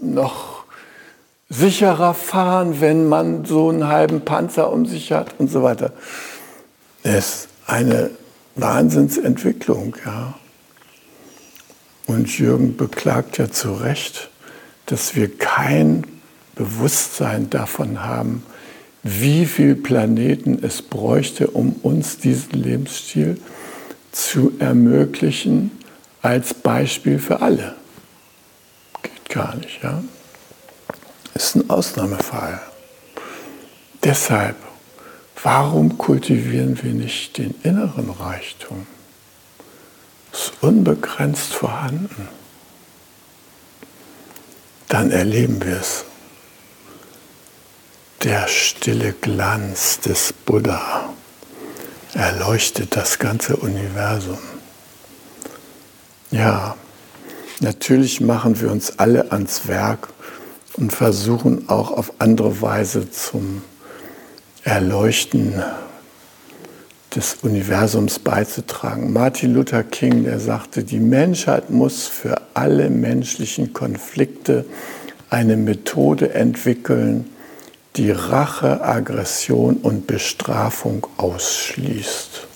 noch 0.00 0.64
sicherer 1.48 2.14
fahren, 2.14 2.80
wenn 2.80 3.08
man 3.08 3.44
so 3.44 3.68
einen 3.68 3.88
halben 3.88 4.22
Panzer 4.22 4.72
um 4.72 4.86
sich 4.86 5.12
hat 5.12 5.34
und 5.38 5.50
so 5.50 5.62
weiter. 5.62 5.92
Das 7.02 7.14
ist 7.14 7.48
eine 7.66 8.10
Wahnsinnsentwicklung, 8.56 9.96
ja. 10.04 10.34
Und 12.06 12.38
Jürgen 12.38 12.76
beklagt 12.76 13.38
ja 13.38 13.50
zu 13.50 13.72
Recht, 13.72 14.30
dass 14.86 15.16
wir 15.16 15.36
kein 15.36 16.04
Bewusstsein 16.54 17.50
davon 17.50 18.04
haben, 18.04 18.44
wie 19.02 19.44
viele 19.44 19.74
Planeten 19.74 20.58
es 20.62 20.80
bräuchte, 20.80 21.48
um 21.48 21.72
uns 21.82 22.18
diesen 22.18 22.52
Lebensstil 22.52 23.38
zu 24.12 24.52
ermöglichen 24.58 25.70
als 26.22 26.54
Beispiel 26.54 27.18
für 27.18 27.42
alle. 27.42 27.74
Geht 29.02 29.28
gar 29.28 29.54
nicht, 29.56 29.82
ja. 29.82 30.02
Ist 31.34 31.56
ein 31.56 31.68
Ausnahmefall. 31.68 32.60
Deshalb, 34.02 34.56
warum 35.42 35.98
kultivieren 35.98 36.82
wir 36.82 36.94
nicht 36.94 37.36
den 37.36 37.54
inneren 37.62 38.08
Reichtum? 38.08 38.86
Ist 40.32 40.52
unbegrenzt 40.62 41.52
vorhanden. 41.52 42.28
Dann 44.88 45.10
erleben 45.10 45.62
wir 45.64 45.76
es. 45.76 46.04
Der 48.24 48.48
stille 48.48 49.12
Glanz 49.20 50.00
des 50.00 50.32
Buddha 50.32 51.12
erleuchtet 52.14 52.96
das 52.96 53.18
ganze 53.18 53.54
Universum. 53.56 54.38
Ja, 56.30 56.74
natürlich 57.60 58.22
machen 58.22 58.58
wir 58.62 58.70
uns 58.70 58.98
alle 58.98 59.30
ans 59.30 59.68
Werk 59.68 60.08
und 60.78 60.90
versuchen 60.90 61.68
auch 61.68 61.90
auf 61.90 62.14
andere 62.18 62.62
Weise 62.62 63.10
zum 63.10 63.60
Erleuchten 64.62 65.62
des 67.14 67.36
Universums 67.42 68.20
beizutragen. 68.20 69.12
Martin 69.12 69.52
Luther 69.52 69.84
King, 69.84 70.24
der 70.24 70.40
sagte, 70.40 70.82
die 70.82 70.98
Menschheit 70.98 71.68
muss 71.68 72.06
für 72.06 72.40
alle 72.54 72.88
menschlichen 72.88 73.74
Konflikte 73.74 74.64
eine 75.28 75.58
Methode 75.58 76.32
entwickeln, 76.32 77.28
die 77.96 78.10
Rache, 78.10 78.82
Aggression 78.82 79.76
und 79.76 80.06
Bestrafung 80.06 81.06
ausschließt. 81.16 82.46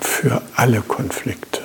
Für 0.00 0.42
alle 0.56 0.80
Konflikte. 0.80 1.60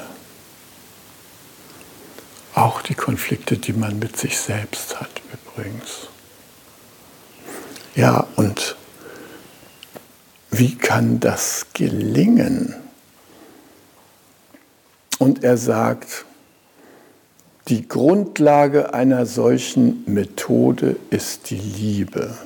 Auch 2.53 2.81
die 2.81 2.95
Konflikte, 2.95 3.57
die 3.57 3.73
man 3.73 3.99
mit 3.99 4.17
sich 4.17 4.37
selbst 4.37 4.99
hat, 4.99 5.21
übrigens. 5.33 6.07
Ja, 7.95 8.27
und 8.35 8.75
wie 10.51 10.75
kann 10.75 11.19
das 11.19 11.67
gelingen? 11.73 12.75
Und 15.17 15.43
er 15.43 15.57
sagt, 15.57 16.25
die 17.67 17.87
Grundlage 17.87 18.93
einer 18.93 19.25
solchen 19.25 20.03
Methode 20.05 20.97
ist 21.09 21.49
die 21.49 21.57
Liebe. 21.57 22.37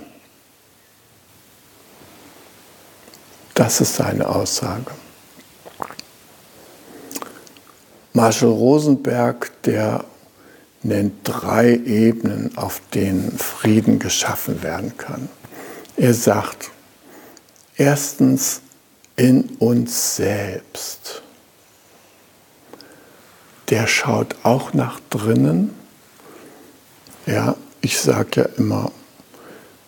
Das 3.53 3.81
ist 3.81 3.95
seine 3.95 4.29
Aussage. 4.29 4.91
Marshall 8.13 8.49
Rosenberg, 8.49 9.51
der 9.63 10.05
nennt 10.81 11.15
drei 11.23 11.75
Ebenen, 11.75 12.57
auf 12.57 12.81
denen 12.93 13.37
Frieden 13.37 13.99
geschaffen 13.99 14.63
werden 14.63 14.97
kann. 14.97 15.27
Er 15.97 16.13
sagt, 16.13 16.71
erstens 17.75 18.61
in 19.17 19.49
uns 19.59 20.15
selbst 20.15 21.21
der 23.69 23.87
schaut 23.87 24.35
auch 24.43 24.73
nach 24.73 24.99
drinnen. 25.09 25.73
Ja, 27.25 27.55
ich 27.81 27.99
sage 27.99 28.41
ja 28.41 28.45
immer, 28.57 28.91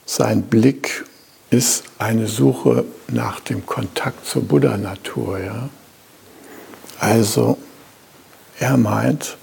sein 0.05 0.43
Blick 0.43 1.05
ist 1.49 1.83
eine 1.97 2.27
Suche 2.27 2.85
nach 3.07 3.39
dem 3.39 3.65
Kontakt 3.65 4.25
zur 4.25 4.43
Buddha-Natur. 4.43 5.39
Ja? 5.39 5.69
Also 6.99 7.57
er 8.59 8.77
meint 8.77 9.37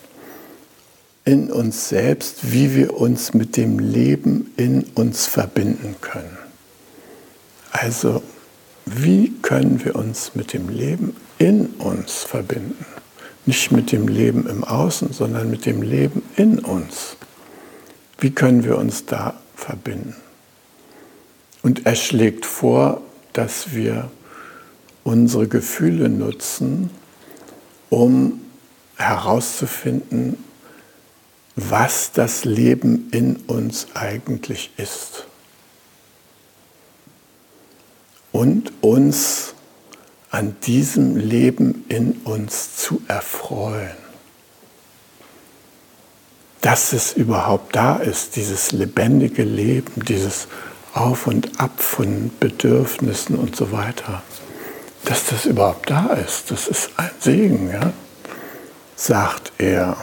in 1.24 1.50
uns 1.50 1.88
selbst, 1.88 2.52
wie 2.52 2.74
wir 2.74 2.96
uns 2.96 3.34
mit 3.34 3.56
dem 3.56 3.78
Leben 3.78 4.52
in 4.56 4.84
uns 4.94 5.26
verbinden 5.26 5.96
können. 6.00 6.38
Also 7.72 8.22
wie 8.86 9.34
können 9.42 9.84
wir 9.84 9.96
uns 9.96 10.34
mit 10.34 10.54
dem 10.54 10.70
Leben 10.70 11.14
in 11.38 11.66
uns 11.78 12.24
verbinden? 12.24 12.97
Nicht 13.48 13.72
mit 13.72 13.92
dem 13.92 14.08
Leben 14.08 14.46
im 14.46 14.62
Außen, 14.62 15.14
sondern 15.14 15.48
mit 15.48 15.64
dem 15.64 15.80
Leben 15.80 16.22
in 16.36 16.58
uns. 16.58 17.16
Wie 18.18 18.28
können 18.30 18.62
wir 18.62 18.76
uns 18.76 19.06
da 19.06 19.40
verbinden? 19.56 20.14
Und 21.62 21.86
er 21.86 21.94
schlägt 21.94 22.44
vor, 22.44 23.00
dass 23.32 23.72
wir 23.72 24.10
unsere 25.02 25.48
Gefühle 25.48 26.10
nutzen, 26.10 26.90
um 27.88 28.38
herauszufinden, 28.96 30.36
was 31.56 32.12
das 32.12 32.44
Leben 32.44 33.08
in 33.12 33.36
uns 33.46 33.86
eigentlich 33.94 34.72
ist. 34.76 35.24
Und 38.30 38.74
uns 38.82 39.54
an 40.30 40.56
diesem 40.62 41.16
Leben 41.16 41.84
in 41.88 42.12
uns 42.24 42.76
zu 42.76 43.02
erfreuen. 43.08 43.96
Dass 46.60 46.92
es 46.92 47.12
überhaupt 47.12 47.74
da 47.76 47.96
ist, 47.96 48.36
dieses 48.36 48.72
lebendige 48.72 49.44
Leben, 49.44 50.04
dieses 50.04 50.48
Auf 50.92 51.26
und 51.26 51.60
Ab 51.60 51.80
von 51.80 52.30
Bedürfnissen 52.40 53.36
und 53.36 53.56
so 53.56 53.72
weiter. 53.72 54.22
Dass 55.04 55.26
das 55.26 55.46
überhaupt 55.46 55.88
da 55.88 56.12
ist, 56.14 56.50
das 56.50 56.68
ist 56.68 56.90
ein 56.96 57.10
Segen, 57.20 57.70
ja? 57.70 57.92
sagt 58.96 59.52
er. 59.58 59.96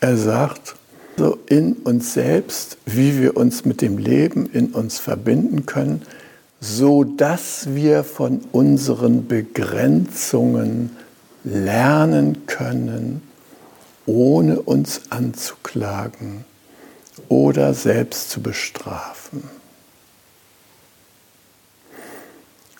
Er 0.00 0.16
sagt, 0.16 0.76
so 1.16 1.38
in 1.48 1.74
uns 1.74 2.14
selbst, 2.14 2.78
wie 2.86 3.20
wir 3.20 3.36
uns 3.36 3.64
mit 3.64 3.82
dem 3.82 3.98
Leben 3.98 4.46
in 4.46 4.72
uns 4.72 4.98
verbinden 4.98 5.66
können, 5.66 6.02
so 6.64 7.02
dass 7.02 7.74
wir 7.74 8.04
von 8.04 8.40
unseren 8.52 9.26
Begrenzungen 9.26 10.96
lernen 11.42 12.46
können, 12.46 13.20
ohne 14.06 14.62
uns 14.62 15.10
anzuklagen 15.10 16.44
oder 17.28 17.74
selbst 17.74 18.30
zu 18.30 18.40
bestrafen. 18.40 19.42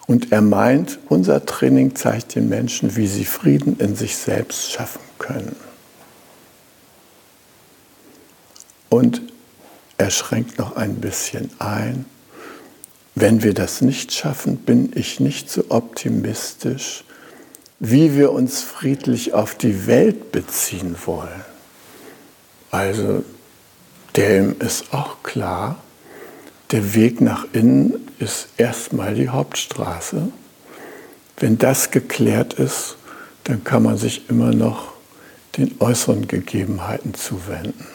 Und 0.07 0.30
er 0.30 0.43
meint, 0.43 1.01
unser 1.09 1.45
Training 1.45 1.97
zeigt 1.97 2.37
den 2.37 2.49
Menschen, 2.49 2.95
wie 2.95 3.09
sie 3.09 3.24
Frieden 3.24 3.80
in 3.80 3.97
sich 3.97 4.16
selbst 4.16 4.70
schaffen 4.70 5.03
können. 5.18 5.57
Und 8.91 9.22
er 9.99 10.11
schränkt 10.11 10.59
noch 10.59 10.76
ein 10.76 11.01
bisschen 11.01 11.51
ein. 11.59 12.05
Wenn 13.15 13.43
wir 13.43 13.55
das 13.55 13.83
nicht 13.83 14.13
schaffen, 14.13 14.57
bin 14.57 14.93
ich 14.95 15.21
nicht 15.21 15.51
so 15.51 15.65
optimistisch, 15.69 17.05
wie 17.79 18.17
wir 18.17 18.33
uns 18.33 18.63
friedlich 18.63 19.35
auf 19.35 19.55
die 19.55 19.87
Welt 19.87 20.33
beziehen 20.33 20.97
wollen. 21.05 21.45
Also 22.71 23.25
dem 24.17 24.59
ist 24.61 24.95
auch 24.95 25.23
klar, 25.23 25.77
der 26.71 26.95
Weg 26.95 27.21
nach 27.21 27.47
innen 27.53 27.95
ist 28.19 28.49
erstmal 28.57 29.15
die 29.15 29.29
Hauptstraße. 29.29 30.33
Wenn 31.37 31.59
das 31.59 31.91
geklärt 31.91 32.55
ist, 32.55 32.97
dann 33.45 33.65
kann 33.65 33.83
man 33.83 33.99
sich 33.99 34.31
immer 34.31 34.53
noch 34.53 34.93
den 35.59 35.75
äußeren 35.81 36.29
Gegebenheiten 36.29 37.15
zuwenden. 37.15 37.87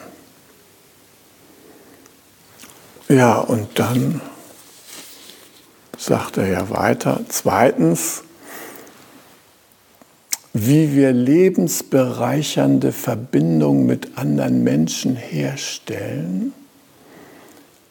Ja, 3.08 3.38
und 3.38 3.78
dann 3.78 4.20
sagt 5.98 6.38
er 6.38 6.48
ja 6.48 6.70
weiter, 6.70 7.20
zweitens, 7.28 8.22
wie 10.54 10.94
wir 10.94 11.12
lebensbereichernde 11.12 12.92
Verbindungen 12.92 13.84
mit 13.84 14.16
anderen 14.16 14.64
Menschen 14.64 15.16
herstellen, 15.16 16.54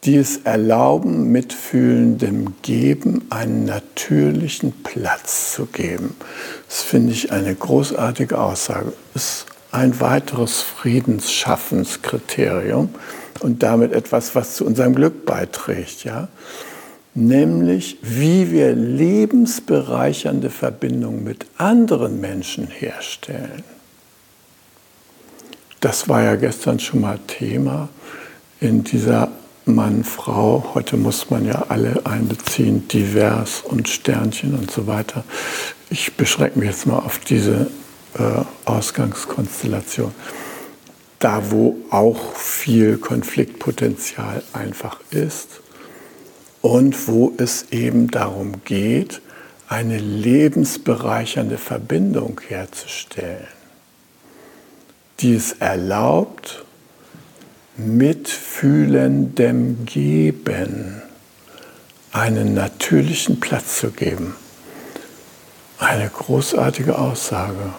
die 0.06 0.16
es 0.16 0.38
erlauben, 0.38 1.32
mitfühlendem 1.32 2.56
Geben 2.62 3.26
einen 3.30 3.66
natürlichen 3.66 4.72
Platz 4.84 5.52
zu 5.54 5.66
geben. 5.66 6.16
Das 6.68 6.82
finde 6.82 7.12
ich 7.14 7.32
eine 7.32 7.54
großartige 7.54 8.40
Aussage. 8.40 8.94
Das 9.14 9.24
ist 9.24 9.46
ein 9.72 10.00
weiteres 10.00 10.62
Friedensschaffenskriterium 10.62 12.90
und 13.42 13.62
damit 13.64 13.92
etwas, 13.92 14.34
was 14.34 14.56
zu 14.56 14.66
unserem 14.66 14.96
Glück 14.96 15.26
beiträgt, 15.26 16.06
ja? 16.06 16.30
Nämlich 17.18 17.98
wie 18.02 18.52
wir 18.52 18.74
lebensbereichernde 18.74 20.52
Verbindungen 20.52 21.24
mit 21.24 21.48
anderen 21.58 22.22
Menschen 22.22 22.68
herstellen. 22.68 23.64
Das 25.80 26.08
war 26.08 26.22
ja 26.22 26.36
gestern 26.36 26.80
schon 26.80 27.02
mal 27.02 27.20
Thema 27.26 27.90
in 28.60 28.84
dieser 28.84 29.30
Mann-Frau. 29.66 30.72
Heute 30.76 30.98
muss 30.98 31.30
man 31.30 31.46
ja 31.46 31.66
alle 31.70 32.06
einbeziehen, 32.06 32.88
divers 32.88 33.62
und 33.62 33.90
Sternchen 33.90 34.54
und 34.54 34.70
so 34.70 34.86
weiter. 34.88 35.24
Ich 35.90 36.14
beschränke 36.14 36.60
mich 36.60 36.70
jetzt 36.70 36.86
mal 36.86 37.00
auf 37.00 37.20
diese 37.20 37.68
äh, 38.18 38.44
Ausgangskonstellation 38.66 40.14
da 41.20 41.50
wo 41.50 41.78
auch 41.90 42.36
viel 42.36 42.98
Konfliktpotenzial 42.98 44.44
einfach 44.54 45.00
ist 45.10 45.62
und 46.62 47.08
wo 47.08 47.34
es 47.38 47.68
eben 47.72 48.10
darum 48.10 48.64
geht, 48.66 49.22
eine 49.68 49.98
lebensbereichernde 49.98 51.58
Verbindung 51.58 52.40
herzustellen, 52.48 53.48
die 55.20 55.36
es 55.36 55.54
erlaubt, 55.54 56.64
mitfühlendem 57.76 59.86
Geben 59.86 61.02
einen 62.12 62.54
natürlichen 62.54 63.40
Platz 63.40 63.80
zu 63.80 63.92
geben. 63.92 64.36
Eine 65.78 66.10
großartige 66.10 66.98
Aussage. 66.98 67.74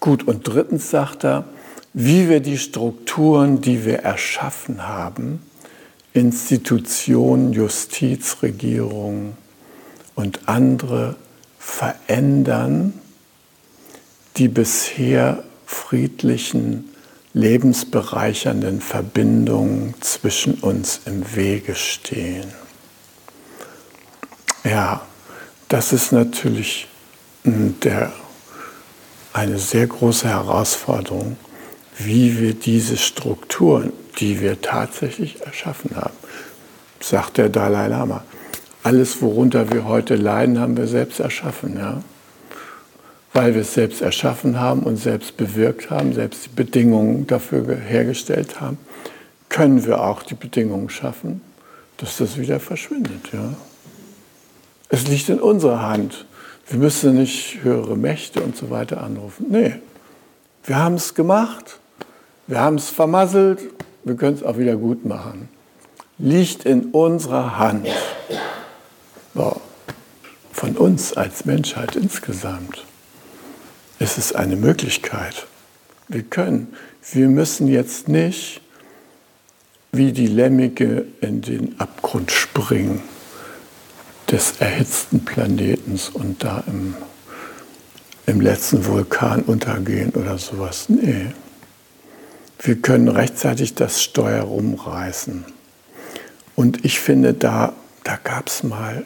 Gut, 0.00 0.26
und 0.26 0.48
drittens 0.48 0.90
sagt 0.90 1.24
er, 1.24 1.44
wie 1.92 2.28
wir 2.28 2.40
die 2.40 2.58
Strukturen, 2.58 3.60
die 3.60 3.84
wir 3.84 3.98
erschaffen 3.98 4.86
haben, 4.86 5.42
Institutionen, 6.16 7.52
Justiz, 7.52 8.38
Regierung 8.42 9.36
und 10.14 10.48
andere 10.48 11.16
verändern, 11.58 12.94
die 14.36 14.48
bisher 14.48 15.44
friedlichen, 15.66 16.90
lebensbereichernden 17.34 18.80
Verbindungen 18.80 19.94
zwischen 20.00 20.54
uns 20.54 21.00
im 21.04 21.36
Wege 21.36 21.74
stehen. 21.74 22.46
Ja, 24.64 25.02
das 25.68 25.92
ist 25.92 26.12
natürlich 26.12 26.88
der 27.44 28.12
eine 29.34 29.58
sehr 29.58 29.86
große 29.86 30.28
Herausforderung, 30.28 31.36
wie 31.98 32.38
wir 32.38 32.54
diese 32.54 32.96
Strukturen, 32.96 33.92
die 34.18 34.40
wir 34.40 34.60
tatsächlich 34.60 35.44
erschaffen 35.44 35.96
haben, 35.96 36.14
sagt 37.00 37.38
der 37.38 37.48
Dalai 37.48 37.88
Lama. 37.88 38.24
Alles, 38.82 39.20
worunter 39.20 39.72
wir 39.72 39.84
heute 39.84 40.14
leiden, 40.14 40.60
haben 40.60 40.76
wir 40.76 40.86
selbst 40.86 41.20
erschaffen. 41.20 41.76
Ja? 41.76 42.02
Weil 43.32 43.54
wir 43.54 43.62
es 43.62 43.74
selbst 43.74 44.00
erschaffen 44.00 44.60
haben 44.60 44.82
und 44.82 44.96
selbst 44.96 45.36
bewirkt 45.36 45.90
haben, 45.90 46.14
selbst 46.14 46.46
die 46.46 46.50
Bedingungen 46.50 47.26
dafür 47.26 47.76
hergestellt 47.76 48.60
haben, 48.60 48.78
können 49.48 49.84
wir 49.84 50.02
auch 50.02 50.22
die 50.22 50.34
Bedingungen 50.34 50.88
schaffen, 50.88 51.40
dass 51.96 52.18
das 52.18 52.38
wieder 52.38 52.60
verschwindet. 52.60 53.32
Ja? 53.32 53.54
Es 54.88 55.08
liegt 55.08 55.28
in 55.28 55.40
unserer 55.40 55.82
Hand. 55.82 56.26
Wir 56.68 56.78
müssen 56.78 57.16
nicht 57.16 57.58
höhere 57.62 57.96
Mächte 57.96 58.40
und 58.40 58.56
so 58.56 58.70
weiter 58.70 59.02
anrufen. 59.02 59.46
Nee, 59.50 59.74
wir 60.64 60.76
haben 60.76 60.94
es 60.94 61.14
gemacht, 61.14 61.78
wir 62.46 62.60
haben 62.60 62.76
es 62.76 62.90
vermasselt, 62.90 63.60
wir 64.04 64.14
können 64.14 64.36
es 64.36 64.42
auch 64.42 64.58
wieder 64.58 64.76
gut 64.76 65.04
machen. 65.04 65.48
Liegt 66.18 66.64
in 66.64 66.86
unserer 66.92 67.58
Hand. 67.58 67.88
Wow. 69.34 69.60
Von 70.52 70.76
uns 70.76 71.12
als 71.12 71.44
Menschheit 71.44 71.96
insgesamt 71.96 72.86
ist 73.98 74.16
es 74.16 74.32
eine 74.32 74.56
Möglichkeit. 74.56 75.46
Wir 76.08 76.22
können. 76.22 76.74
Wir 77.12 77.28
müssen 77.28 77.68
jetzt 77.68 78.08
nicht 78.08 78.60
wie 79.92 80.12
die 80.12 80.26
Lemmige 80.26 81.06
in 81.20 81.42
den 81.42 81.80
Abgrund 81.80 82.30
springen 82.30 83.02
des 84.30 84.54
erhitzten 84.60 85.24
Planetens 85.24 86.08
und 86.08 86.42
da 86.42 86.62
im, 86.66 86.94
im 88.26 88.40
letzten 88.40 88.84
Vulkan 88.86 89.42
untergehen 89.42 90.10
oder 90.10 90.38
sowas. 90.38 90.88
Nee. 90.88 91.26
Wir 92.58 92.76
können 92.76 93.08
rechtzeitig 93.08 93.74
das 93.74 94.02
Steuer 94.02 94.42
rumreißen. 94.42 95.44
Und 96.54 96.84
ich 96.84 97.00
finde, 97.00 97.34
da, 97.34 97.74
da 98.02 98.18
gab 98.22 98.48
es 98.48 98.62
mal 98.62 99.04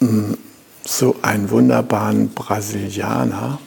mh, 0.00 0.08
hm, 0.08 0.38
so 0.84 1.16
einen 1.22 1.50
wunderbaren 1.50 2.30
Brasilianer, 2.30 3.58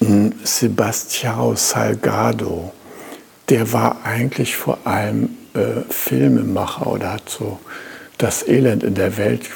mh, 0.00 0.08
hm, 0.08 0.32
Sebastião 0.44 1.56
Salgado. 1.56 2.72
Der 3.48 3.72
war 3.72 4.04
eigentlich 4.04 4.56
vor 4.56 4.78
allem 4.84 5.30
äh, 5.54 5.82
Filmemacher 5.88 6.86
oder 6.86 7.12
hat 7.14 7.28
so 7.28 7.60
das 8.18 8.46
Elend 8.46 8.82
in 8.82 8.94
der 8.94 9.16
Welt 9.16 9.48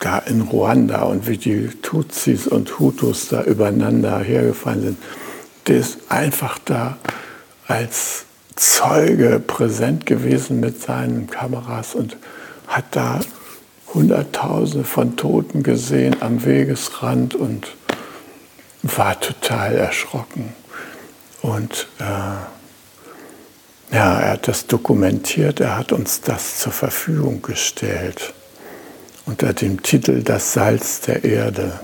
da 0.00 0.18
in 0.18 0.40
Ruanda 0.40 1.02
und 1.02 1.28
wie 1.28 1.36
die 1.36 1.68
Tutsis 1.82 2.46
und 2.46 2.78
Hutus 2.78 3.28
da 3.28 3.42
übereinander 3.42 4.18
hergefallen 4.20 4.82
sind. 4.82 4.98
Ist 5.70 5.98
einfach 6.08 6.58
da 6.64 6.98
als 7.68 8.24
Zeuge 8.56 9.38
präsent 9.38 10.04
gewesen 10.04 10.58
mit 10.58 10.82
seinen 10.82 11.30
Kameras 11.30 11.94
und 11.94 12.16
hat 12.66 12.86
da 12.90 13.20
Hunderttausende 13.94 14.84
von 14.84 15.16
Toten 15.16 15.62
gesehen 15.62 16.16
am 16.20 16.44
Wegesrand 16.44 17.36
und 17.36 17.68
war 18.82 19.18
total 19.20 19.76
erschrocken. 19.76 20.52
Und 21.40 21.86
äh, 22.00 22.04
ja, 23.94 24.20
er 24.20 24.32
hat 24.32 24.48
das 24.48 24.66
dokumentiert, 24.66 25.60
er 25.60 25.78
hat 25.78 25.92
uns 25.92 26.20
das 26.20 26.58
zur 26.58 26.72
Verfügung 26.72 27.42
gestellt 27.42 28.34
unter 29.24 29.52
dem 29.52 29.84
Titel 29.84 30.24
Das 30.24 30.52
Salz 30.52 31.00
der 31.02 31.22
Erde. 31.22 31.78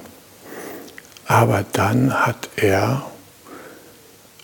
Aber 1.26 1.64
dann 1.72 2.26
hat 2.26 2.48
er 2.56 3.06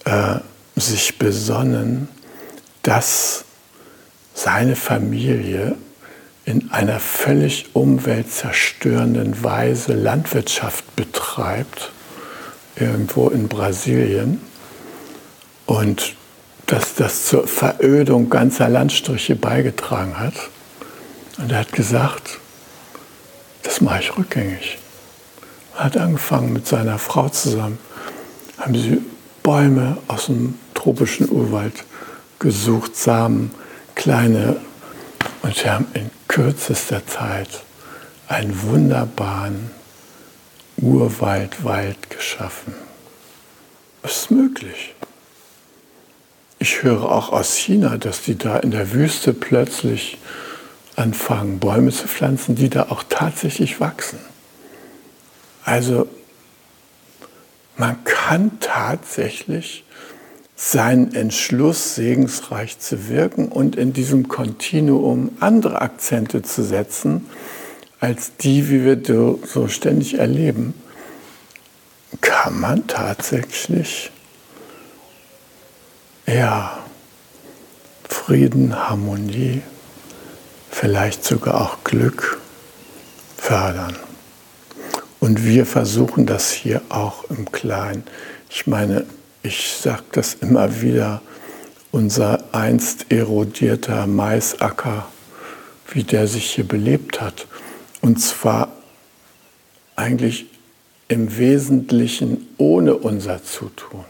äh, 0.04 0.36
sich 0.76 1.18
besonnen, 1.18 2.08
dass 2.82 3.44
seine 4.34 4.76
Familie 4.76 5.76
in 6.44 6.70
einer 6.72 6.98
völlig 6.98 7.66
umweltzerstörenden 7.74 9.44
Weise 9.44 9.92
Landwirtschaft 9.94 10.96
betreibt, 10.96 11.92
irgendwo 12.76 13.28
in 13.28 13.48
Brasilien, 13.48 14.40
und 15.66 16.14
dass 16.66 16.94
das 16.94 17.26
zur 17.26 17.46
Verödung 17.46 18.28
ganzer 18.30 18.68
Landstriche 18.68 19.36
beigetragen 19.36 20.18
hat. 20.18 20.34
Und 21.38 21.52
er 21.52 21.60
hat 21.60 21.72
gesagt, 21.72 22.38
das 23.62 23.80
mache 23.80 24.00
ich 24.00 24.16
rückgängig. 24.16 24.78
Er 25.76 25.84
hat 25.84 25.96
angefangen 25.96 26.52
mit 26.52 26.66
seiner 26.66 26.98
Frau 26.98 27.28
zusammen, 27.28 27.78
haben 28.58 28.74
sie 28.74 29.00
Bäume 29.42 29.98
aus 30.08 30.26
dem 30.26 30.58
tropischen 30.74 31.28
Urwald 31.30 31.84
gesucht, 32.38 32.96
Samen, 32.96 33.50
kleine, 33.94 34.56
und 35.42 35.56
sie 35.56 35.68
haben 35.68 35.86
in 35.94 36.10
kürzester 36.28 37.06
Zeit 37.06 37.62
einen 38.28 38.62
wunderbaren 38.62 39.70
Urwaldwald 40.76 42.10
geschaffen. 42.10 42.74
Das 44.02 44.16
ist 44.16 44.30
möglich. 44.30 44.94
Ich 46.58 46.82
höre 46.82 47.10
auch 47.10 47.32
aus 47.32 47.56
China, 47.56 47.96
dass 47.98 48.22
die 48.22 48.38
da 48.38 48.56
in 48.58 48.70
der 48.70 48.92
Wüste 48.92 49.34
plötzlich 49.34 50.18
anfangen, 50.96 51.58
Bäume 51.58 51.90
zu 51.90 52.06
pflanzen, 52.06 52.54
die 52.54 52.70
da 52.70 52.86
auch 52.90 53.02
tatsächlich 53.08 53.80
wachsen. 53.80 54.18
Also 55.64 56.08
man 57.76 58.02
kann 58.04 58.58
tatsächlich 58.60 59.84
seinen 60.56 61.14
Entschluss, 61.14 61.94
segensreich 61.94 62.78
zu 62.78 63.08
wirken 63.08 63.48
und 63.48 63.74
in 63.76 63.92
diesem 63.92 64.28
Kontinuum 64.28 65.32
andere 65.40 65.80
Akzente 65.80 66.42
zu 66.42 66.62
setzen, 66.62 67.26
als 67.98 68.36
die, 68.36 68.68
wie 68.68 68.84
wir 68.84 69.38
so 69.44 69.68
ständig 69.68 70.18
erleben, 70.18 70.74
kann 72.20 72.60
man 72.60 72.86
tatsächlich 72.86 74.12
ja, 76.26 76.78
Frieden, 78.08 78.88
Harmonie, 78.88 79.62
vielleicht 80.70 81.24
sogar 81.24 81.60
auch 81.60 81.84
Glück 81.84 82.40
fördern. 83.36 83.96
Und 85.22 85.46
wir 85.46 85.66
versuchen 85.66 86.26
das 86.26 86.50
hier 86.50 86.82
auch 86.88 87.30
im 87.30 87.52
Kleinen. 87.52 88.02
Ich 88.50 88.66
meine, 88.66 89.06
ich 89.44 89.76
sage 89.80 90.02
das 90.10 90.34
immer 90.34 90.82
wieder, 90.82 91.22
unser 91.92 92.42
einst 92.50 93.06
erodierter 93.12 94.08
Maisacker, 94.08 95.06
wie 95.92 96.02
der 96.02 96.26
sich 96.26 96.50
hier 96.50 96.66
belebt 96.66 97.20
hat. 97.20 97.46
Und 98.00 98.20
zwar 98.20 98.72
eigentlich 99.94 100.46
im 101.06 101.38
Wesentlichen 101.38 102.48
ohne 102.58 102.96
unser 102.96 103.44
Zutun, 103.44 104.04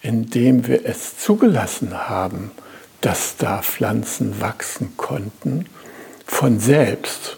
indem 0.00 0.66
wir 0.66 0.86
es 0.86 1.18
zugelassen 1.18 2.08
haben, 2.08 2.52
dass 3.02 3.36
da 3.36 3.60
Pflanzen 3.60 4.40
wachsen 4.40 4.96
konnten 4.96 5.66
von 6.24 6.58
selbst. 6.58 7.36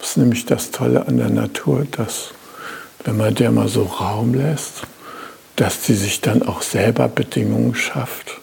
Das 0.00 0.10
ist 0.10 0.16
nämlich 0.16 0.46
das 0.46 0.70
Tolle 0.70 1.06
an 1.06 1.18
der 1.18 1.30
Natur, 1.30 1.86
dass 1.90 2.32
wenn 3.04 3.16
man 3.16 3.34
der 3.34 3.50
mal 3.50 3.68
so 3.68 3.82
Raum 3.84 4.34
lässt, 4.34 4.82
dass 5.56 5.84
sie 5.84 5.94
sich 5.94 6.20
dann 6.20 6.42
auch 6.42 6.62
selber 6.62 7.08
Bedingungen 7.08 7.74
schafft, 7.74 8.40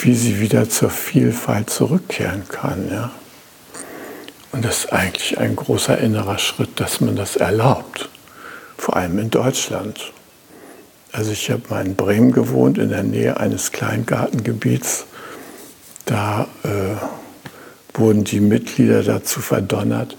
wie 0.00 0.14
sie 0.14 0.40
wieder 0.40 0.68
zur 0.68 0.90
Vielfalt 0.90 1.70
zurückkehren 1.70 2.48
kann. 2.48 2.88
Ja? 2.90 3.10
Und 4.52 4.64
das 4.64 4.84
ist 4.84 4.92
eigentlich 4.92 5.38
ein 5.38 5.56
großer 5.56 5.98
innerer 5.98 6.38
Schritt, 6.38 6.80
dass 6.80 7.00
man 7.00 7.16
das 7.16 7.36
erlaubt, 7.36 8.08
vor 8.78 8.96
allem 8.96 9.18
in 9.18 9.30
Deutschland. 9.30 10.12
Also 11.12 11.32
ich 11.32 11.50
habe 11.50 11.62
mal 11.68 11.84
in 11.84 11.96
Bremen 11.96 12.32
gewohnt, 12.32 12.78
in 12.78 12.90
der 12.90 13.02
Nähe 13.02 13.38
eines 13.38 13.72
Kleingartengebiets. 13.72 15.06
Da 16.04 16.46
äh, 16.62 17.98
wurden 17.98 18.24
die 18.24 18.40
Mitglieder 18.40 19.02
dazu 19.02 19.40
verdonnert, 19.40 20.16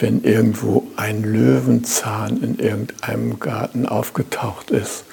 wenn 0.00 0.22
irgendwo 0.22 0.86
ein 0.96 1.22
Löwenzahn 1.22 2.42
in 2.42 2.58
irgendeinem 2.58 3.40
Garten 3.40 3.86
aufgetaucht 3.86 4.70
ist, 4.70 5.04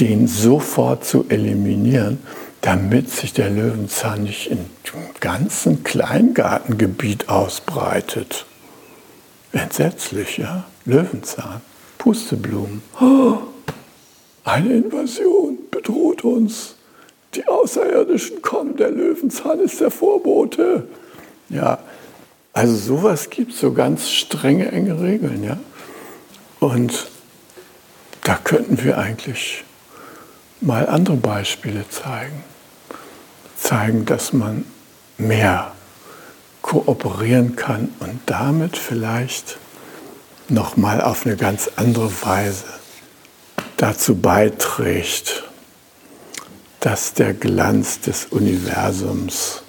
den 0.00 0.26
sofort 0.26 1.04
zu 1.04 1.26
eliminieren, 1.28 2.18
damit 2.60 3.10
sich 3.10 3.32
der 3.32 3.50
Löwenzahn 3.50 4.24
nicht 4.24 4.50
im 4.50 4.58
ganzen 5.20 5.84
Kleingartengebiet 5.84 7.28
ausbreitet. 7.28 8.44
Entsetzlich, 9.52 10.38
ja? 10.38 10.64
Löwenzahn, 10.84 11.60
Pusteblumen. 11.98 12.82
Eine 14.44 14.74
Invasion 14.74 15.58
bedroht 15.70 16.24
uns. 16.24 16.76
Die 17.34 17.46
Außerirdischen 17.48 18.42
kommen, 18.42 18.76
der 18.76 18.90
Löwenzahn 18.90 19.60
ist 19.60 19.80
der 19.80 19.90
Vorbote. 19.90 20.86
Ja, 21.48 21.78
also 22.56 22.74
sowas 22.74 23.28
gibt 23.28 23.52
so 23.52 23.74
ganz 23.74 24.08
strenge, 24.08 24.72
enge 24.72 24.98
Regeln. 25.02 25.44
Ja? 25.44 25.58
Und 26.58 27.06
da 28.24 28.36
könnten 28.36 28.82
wir 28.82 28.96
eigentlich 28.96 29.62
mal 30.62 30.88
andere 30.88 31.16
Beispiele 31.16 31.86
zeigen. 31.90 32.42
Zeigen, 33.58 34.06
dass 34.06 34.32
man 34.32 34.64
mehr 35.18 35.72
kooperieren 36.62 37.56
kann 37.56 37.92
und 38.00 38.20
damit 38.24 38.78
vielleicht 38.78 39.58
nochmal 40.48 41.02
auf 41.02 41.26
eine 41.26 41.36
ganz 41.36 41.70
andere 41.76 42.10
Weise 42.22 42.64
dazu 43.76 44.16
beiträgt, 44.16 45.44
dass 46.80 47.12
der 47.12 47.34
Glanz 47.34 48.00
des 48.00 48.24
Universums 48.24 49.62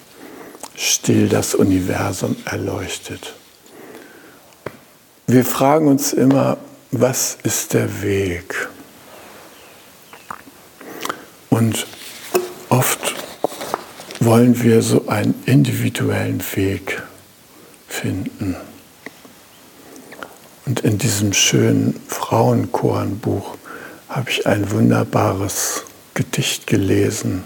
still 0.78 1.28
das 1.28 1.54
Universum 1.54 2.36
erleuchtet. 2.44 3.34
Wir 5.26 5.44
fragen 5.44 5.88
uns 5.88 6.12
immer, 6.12 6.56
was 6.92 7.36
ist 7.42 7.74
der 7.74 8.02
Weg? 8.02 8.68
Und 11.50 11.86
oft 12.68 13.14
wollen 14.20 14.62
wir 14.62 14.82
so 14.82 15.08
einen 15.08 15.34
individuellen 15.46 16.42
Weg 16.54 17.02
finden. 17.88 18.56
Und 20.64 20.80
in 20.80 20.98
diesem 20.98 21.32
schönen 21.32 22.00
Frauenchorenbuch 22.06 23.56
habe 24.08 24.30
ich 24.30 24.46
ein 24.46 24.70
wunderbares 24.70 25.84
Gedicht 26.14 26.66
gelesen, 26.66 27.42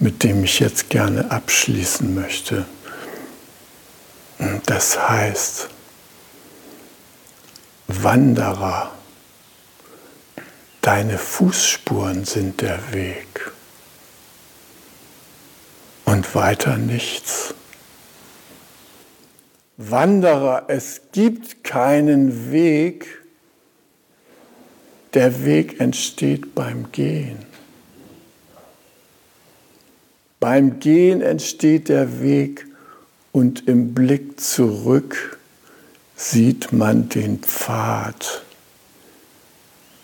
mit 0.00 0.24
dem 0.24 0.44
ich 0.44 0.58
jetzt 0.60 0.88
gerne 0.88 1.30
abschließen 1.30 2.14
möchte. 2.14 2.64
Das 4.64 5.08
heißt, 5.08 5.68
Wanderer, 7.86 8.92
deine 10.80 11.18
Fußspuren 11.18 12.24
sind 12.24 12.62
der 12.62 12.92
Weg 12.92 13.52
und 16.06 16.34
weiter 16.34 16.78
nichts. 16.78 17.54
Wanderer, 19.76 20.64
es 20.68 21.02
gibt 21.12 21.62
keinen 21.62 22.50
Weg, 22.50 23.06
der 25.14 25.44
Weg 25.44 25.80
entsteht 25.80 26.54
beim 26.54 26.90
Gehen. 26.92 27.49
Beim 30.40 30.80
Gehen 30.80 31.20
entsteht 31.20 31.90
der 31.90 32.22
Weg 32.22 32.66
und 33.30 33.68
im 33.68 33.92
Blick 33.92 34.40
zurück 34.40 35.38
sieht 36.16 36.72
man 36.72 37.10
den 37.10 37.40
Pfad, 37.40 38.42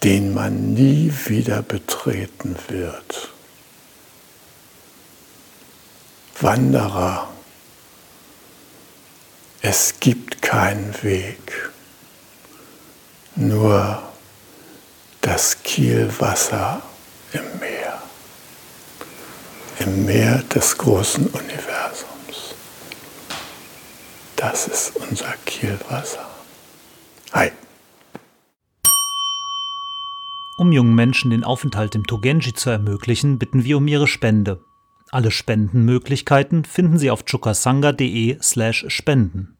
den 0.02 0.34
man 0.34 0.74
nie 0.74 1.10
wieder 1.24 1.62
betreten 1.62 2.54
wird. 2.68 3.30
Wanderer, 6.38 7.28
es 9.62 9.94
gibt 10.00 10.42
keinen 10.42 10.94
Weg, 11.02 11.70
nur 13.36 14.02
das 15.22 15.62
Kielwasser 15.62 16.82
im 17.32 17.58
Meer, 17.58 17.65
im 19.80 20.06
Meer 20.06 20.42
des 20.54 20.78
großen 20.78 21.26
Universums. 21.26 22.54
Das 24.36 24.68
ist 24.68 24.96
unser 24.96 25.34
Kielwasser. 25.44 26.26
Hi. 27.32 27.50
Um 30.58 30.72
jungen 30.72 30.94
Menschen 30.94 31.30
den 31.30 31.44
Aufenthalt 31.44 31.94
im 31.94 32.06
Togenji 32.06 32.54
zu 32.54 32.70
ermöglichen, 32.70 33.38
bitten 33.38 33.64
wir 33.64 33.76
um 33.76 33.86
ihre 33.88 34.06
Spende. 34.06 34.64
Alle 35.10 35.30
Spendenmöglichkeiten 35.30 36.64
finden 36.64 36.96
Sie 36.98 37.10
auf 37.10 37.24
chukasanga.de/spenden. 37.24 39.55